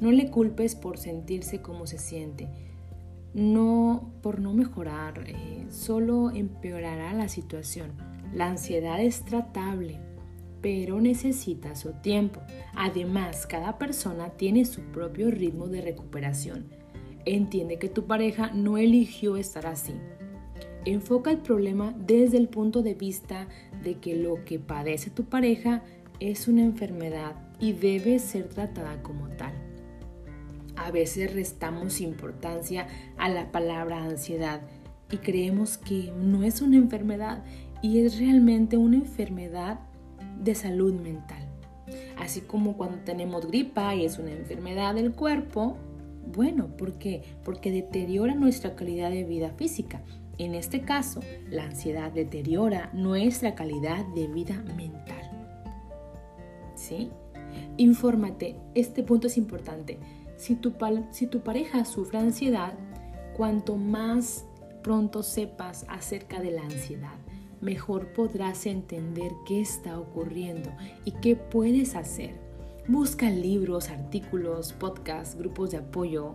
No 0.00 0.12
le 0.12 0.30
culpes 0.30 0.74
por 0.74 0.98
sentirse 0.98 1.62
como 1.62 1.86
se 1.86 1.96
siente 1.96 2.48
no 3.34 4.12
por 4.22 4.40
no 4.40 4.52
mejorar, 4.52 5.24
eh, 5.26 5.66
solo 5.70 6.30
empeorará 6.30 7.14
la 7.14 7.28
situación. 7.28 7.92
La 8.34 8.46
ansiedad 8.48 9.00
es 9.00 9.24
tratable, 9.24 9.98
pero 10.62 11.00
necesita 11.00 11.74
su 11.74 11.92
tiempo. 11.92 12.40
Además, 12.74 13.46
cada 13.46 13.78
persona 13.78 14.30
tiene 14.30 14.64
su 14.64 14.80
propio 14.80 15.30
ritmo 15.30 15.66
de 15.66 15.82
recuperación. 15.82 16.66
Entiende 17.26 17.78
que 17.78 17.88
tu 17.88 18.06
pareja 18.06 18.50
no 18.52 18.78
eligió 18.78 19.36
estar 19.36 19.66
así. 19.66 19.94
Enfoca 20.84 21.30
el 21.30 21.38
problema 21.38 21.94
desde 21.98 22.38
el 22.38 22.48
punto 22.48 22.82
de 22.82 22.94
vista 22.94 23.46
de 23.82 23.98
que 23.98 24.16
lo 24.16 24.44
que 24.44 24.58
padece 24.58 25.10
tu 25.10 25.24
pareja 25.24 25.82
es 26.20 26.48
una 26.48 26.62
enfermedad 26.62 27.36
y 27.60 27.72
debe 27.72 28.18
ser 28.18 28.48
tratada 28.48 29.02
como 29.02 29.28
tal 29.28 29.52
a 30.76 30.90
veces 30.90 31.32
restamos 31.32 32.00
importancia 32.00 32.86
a 33.16 33.28
la 33.28 33.52
palabra 33.52 34.02
ansiedad 34.02 34.62
y 35.10 35.18
creemos 35.18 35.78
que 35.78 36.12
no 36.18 36.42
es 36.42 36.62
una 36.62 36.76
enfermedad 36.76 37.44
y 37.82 38.00
es 38.00 38.18
realmente 38.18 38.76
una 38.76 38.96
enfermedad 38.96 39.80
de 40.40 40.54
salud 40.54 40.94
mental. 40.94 41.42
Así 42.18 42.40
como 42.42 42.76
cuando 42.76 42.98
tenemos 42.98 43.46
gripa 43.46 43.94
y 43.94 44.04
es 44.04 44.18
una 44.18 44.32
enfermedad 44.32 44.94
del 44.94 45.12
cuerpo, 45.12 45.76
bueno, 46.34 46.68
¿por 46.76 46.94
qué? 46.94 47.22
Porque 47.44 47.70
deteriora 47.70 48.34
nuestra 48.34 48.74
calidad 48.74 49.10
de 49.10 49.24
vida 49.24 49.50
física. 49.50 50.02
En 50.38 50.54
este 50.54 50.80
caso, 50.82 51.20
la 51.50 51.64
ansiedad 51.64 52.10
deteriora 52.10 52.90
nuestra 52.92 53.54
calidad 53.54 54.04
de 54.14 54.28
vida 54.28 54.62
mental. 54.76 55.30
¿Sí? 56.74 57.10
Infórmate, 57.76 58.56
este 58.74 59.02
punto 59.02 59.26
es 59.26 59.36
importante. 59.36 59.98
Si 60.36 60.54
tu, 60.54 60.74
si 61.10 61.26
tu 61.26 61.40
pareja 61.40 61.84
sufre 61.84 62.18
ansiedad, 62.18 62.74
cuanto 63.36 63.76
más 63.76 64.46
pronto 64.82 65.22
sepas 65.22 65.84
acerca 65.88 66.40
de 66.40 66.50
la 66.50 66.62
ansiedad, 66.62 67.14
mejor 67.62 68.08
podrás 68.08 68.66
entender 68.66 69.32
qué 69.46 69.60
está 69.60 69.98
ocurriendo 69.98 70.70
y 71.06 71.12
qué 71.12 71.36
puedes 71.36 71.94
hacer. 71.94 72.34
Busca 72.88 73.30
libros, 73.30 73.88
artículos, 73.88 74.72
podcasts, 74.72 75.36
grupos 75.36 75.70
de 75.70 75.78
apoyo. 75.78 76.34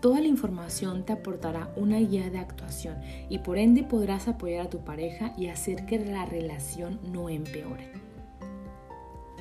Toda 0.00 0.20
la 0.20 0.28
información 0.28 1.04
te 1.04 1.12
aportará 1.12 1.70
una 1.76 1.98
guía 1.98 2.30
de 2.30 2.38
actuación 2.38 2.96
y 3.28 3.38
por 3.38 3.58
ende 3.58 3.82
podrás 3.82 4.28
apoyar 4.28 4.66
a 4.66 4.70
tu 4.70 4.78
pareja 4.78 5.34
y 5.36 5.48
hacer 5.48 5.84
que 5.84 5.98
la 5.98 6.24
relación 6.24 7.00
no 7.12 7.28
empeore. 7.28 7.90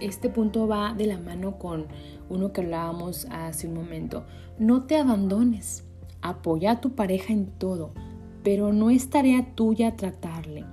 Este 0.01 0.29
punto 0.29 0.67
va 0.67 0.95
de 0.95 1.05
la 1.05 1.19
mano 1.19 1.59
con 1.59 1.85
uno 2.27 2.51
que 2.51 2.61
hablábamos 2.61 3.27
hace 3.29 3.67
un 3.67 3.75
momento. 3.75 4.25
No 4.57 4.85
te 4.85 4.97
abandones. 4.97 5.83
Apoya 6.23 6.71
a 6.71 6.81
tu 6.81 6.95
pareja 6.95 7.33
en 7.33 7.45
todo, 7.45 7.91
pero 8.43 8.73
no 8.73 8.89
es 8.89 9.11
tarea 9.11 9.53
tuya 9.53 9.95
tratarle. 9.95 10.65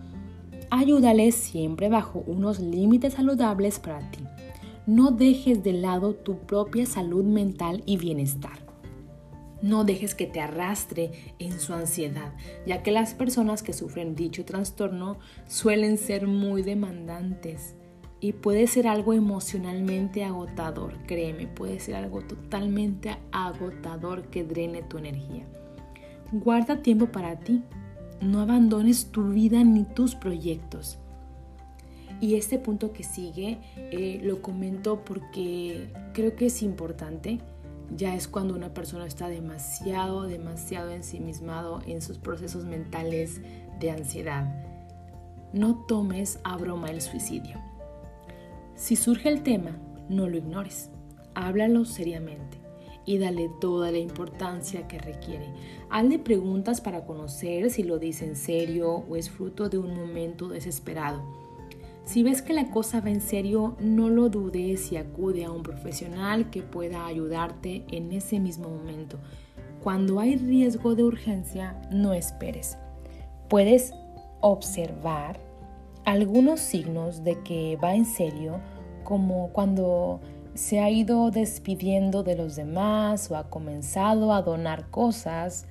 Ayúdale 0.70 1.32
siempre 1.32 1.88
bajo 1.88 2.22
unos 2.26 2.60
límites 2.60 3.14
saludables 3.14 3.78
para 3.78 4.00
ti. 4.10 4.20
No 4.86 5.10
dejes 5.10 5.62
de 5.62 5.72
lado 5.72 6.14
tu 6.14 6.40
propia 6.40 6.84
salud 6.84 7.24
mental 7.24 7.82
y 7.86 7.96
bienestar. 7.96 8.58
No 9.62 9.84
dejes 9.84 10.14
que 10.14 10.26
te 10.26 10.40
arrastre 10.40 11.34
en 11.38 11.58
su 11.58 11.72
ansiedad, 11.72 12.32
ya 12.66 12.82
que 12.82 12.92
las 12.92 13.14
personas 13.14 13.62
que 13.62 13.72
sufren 13.72 14.14
dicho 14.14 14.44
trastorno 14.44 15.18
suelen 15.46 15.96
ser 15.96 16.26
muy 16.26 16.62
demandantes 16.62 17.74
y 18.20 18.32
puede 18.34 18.66
ser 18.66 18.88
algo 18.88 19.14
emocionalmente 19.14 20.22
agotador, 20.22 20.92
créeme, 21.06 21.46
puede 21.46 21.80
ser 21.80 21.96
algo 21.96 22.20
totalmente 22.20 23.16
agotador 23.32 24.24
que 24.28 24.44
drene 24.44 24.82
tu 24.82 24.98
energía. 24.98 25.46
Guarda 26.30 26.82
tiempo 26.82 27.06
para 27.06 27.38
ti, 27.38 27.62
no 28.20 28.40
abandones 28.40 29.10
tu 29.10 29.28
vida 29.28 29.62
ni 29.64 29.84
tus 29.84 30.14
proyectos. 30.14 30.98
Y 32.20 32.34
este 32.34 32.58
punto 32.58 32.92
que 32.92 33.04
sigue 33.04 33.58
eh, 33.76 34.20
lo 34.22 34.42
comento 34.42 35.04
porque 35.04 35.92
creo 36.14 36.34
que 36.34 36.46
es 36.46 36.62
importante 36.62 37.38
ya 37.96 38.14
es 38.14 38.28
cuando 38.28 38.54
una 38.54 38.74
persona 38.74 39.06
está 39.06 39.28
demasiado, 39.28 40.24
demasiado 40.24 40.90
ensimismado 40.90 41.80
en 41.86 42.02
sus 42.02 42.18
procesos 42.18 42.64
mentales 42.64 43.40
de 43.80 43.90
ansiedad. 43.90 44.52
No 45.52 45.86
tomes 45.86 46.40
a 46.44 46.56
broma 46.56 46.90
el 46.90 47.00
suicidio. 47.00 47.56
Si 48.74 48.96
surge 48.96 49.28
el 49.30 49.42
tema, 49.42 49.78
no 50.08 50.28
lo 50.28 50.36
ignores. 50.36 50.90
Háblalo 51.34 51.84
seriamente 51.84 52.57
y 53.08 53.16
dale 53.16 53.48
toda 53.48 53.90
la 53.90 53.96
importancia 53.96 54.86
que 54.86 54.98
requiere. 54.98 55.46
Hazle 55.88 56.18
preguntas 56.18 56.82
para 56.82 57.06
conocer 57.06 57.70
si 57.70 57.82
lo 57.82 57.98
dice 57.98 58.26
en 58.26 58.36
serio 58.36 59.02
o 59.08 59.16
es 59.16 59.30
fruto 59.30 59.70
de 59.70 59.78
un 59.78 59.96
momento 59.96 60.48
desesperado. 60.48 61.22
Si 62.04 62.22
ves 62.22 62.42
que 62.42 62.52
la 62.52 62.70
cosa 62.70 63.00
va 63.00 63.08
en 63.08 63.22
serio, 63.22 63.76
no 63.80 64.10
lo 64.10 64.28
dudes 64.28 64.92
y 64.92 64.98
acude 64.98 65.46
a 65.46 65.50
un 65.50 65.62
profesional 65.62 66.50
que 66.50 66.60
pueda 66.60 67.06
ayudarte 67.06 67.86
en 67.90 68.12
ese 68.12 68.40
mismo 68.40 68.68
momento. 68.68 69.18
Cuando 69.82 70.20
hay 70.20 70.36
riesgo 70.36 70.94
de 70.94 71.04
urgencia, 71.04 71.80
no 71.90 72.12
esperes. 72.12 72.76
Puedes 73.48 73.94
observar 74.42 75.40
algunos 76.04 76.60
signos 76.60 77.24
de 77.24 77.42
que 77.42 77.78
va 77.82 77.94
en 77.94 78.04
serio, 78.04 78.60
como 79.02 79.50
cuando 79.54 80.20
se 80.58 80.80
ha 80.80 80.90
ido 80.90 81.30
despidiendo 81.30 82.24
de 82.24 82.34
los 82.34 82.56
demás 82.56 83.30
o 83.30 83.36
ha 83.36 83.48
comenzado 83.48 84.32
a 84.32 84.42
donar 84.42 84.90
cosas. 84.90 85.66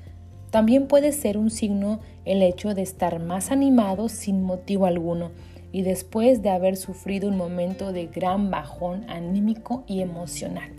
También 0.50 0.88
puede 0.88 1.12
ser 1.12 1.38
un 1.38 1.50
signo 1.50 2.00
el 2.24 2.42
hecho 2.42 2.74
de 2.74 2.84
estar 2.84 3.20
más 3.20 3.52
animado 3.52 4.08
sin 4.08 4.44
motivo 4.44 4.86
alguno 4.86 5.32
y 5.74 5.82
después 5.82 6.42
de 6.42 6.52
haber 6.52 6.78
sufrido 6.78 7.28
un 7.28 7.36
momento 7.36 7.92
de 7.92 8.08
gran 8.08 8.50
bajón 8.50 9.04
anímico 9.10 9.84
y 9.88 10.00
emocional. 10.00 10.72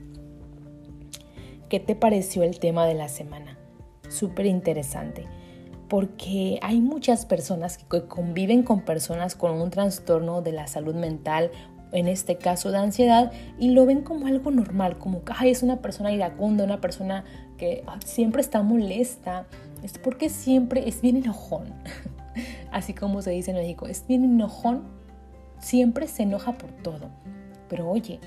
¿Qué 1.68 1.78
te 1.78 1.94
pareció 1.94 2.44
el 2.44 2.60
tema 2.60 2.86
de 2.86 2.94
la 2.94 3.08
semana? 3.08 3.58
Súper 4.08 4.46
interesante, 4.46 5.26
porque 5.86 6.58
hay 6.62 6.80
muchas 6.80 7.26
personas 7.26 7.76
que 7.76 8.06
conviven 8.06 8.62
con 8.62 8.86
personas 8.86 9.34
con 9.34 9.60
un 9.60 9.68
trastorno 9.68 10.40
de 10.40 10.52
la 10.52 10.66
salud 10.66 10.94
mental, 10.94 11.50
en 11.92 12.08
este 12.08 12.36
caso 12.36 12.70
de 12.70 12.78
ansiedad, 12.78 13.32
y 13.58 13.70
lo 13.70 13.86
ven 13.86 14.02
como 14.02 14.26
algo 14.26 14.50
normal, 14.50 14.98
como 14.98 15.22
que 15.24 15.32
es 15.50 15.62
una 15.62 15.76
persona 15.76 16.12
iracunda, 16.12 16.64
una 16.64 16.80
persona 16.80 17.24
que 17.56 17.82
ah, 17.86 17.98
siempre 18.04 18.40
está 18.40 18.62
molesta, 18.62 19.46
es 19.82 19.98
porque 19.98 20.28
siempre 20.28 20.88
es 20.88 21.00
bien 21.00 21.16
enojón. 21.16 21.72
así 22.72 22.94
como 22.94 23.22
se 23.22 23.30
dice 23.30 23.50
en 23.50 23.56
México, 23.56 23.86
es 23.86 24.06
bien 24.06 24.24
enojón, 24.24 24.84
siempre 25.58 26.06
se 26.06 26.24
enoja 26.24 26.52
por 26.52 26.70
todo. 26.70 27.08
Pero 27.68 27.88
oye, 27.88 28.20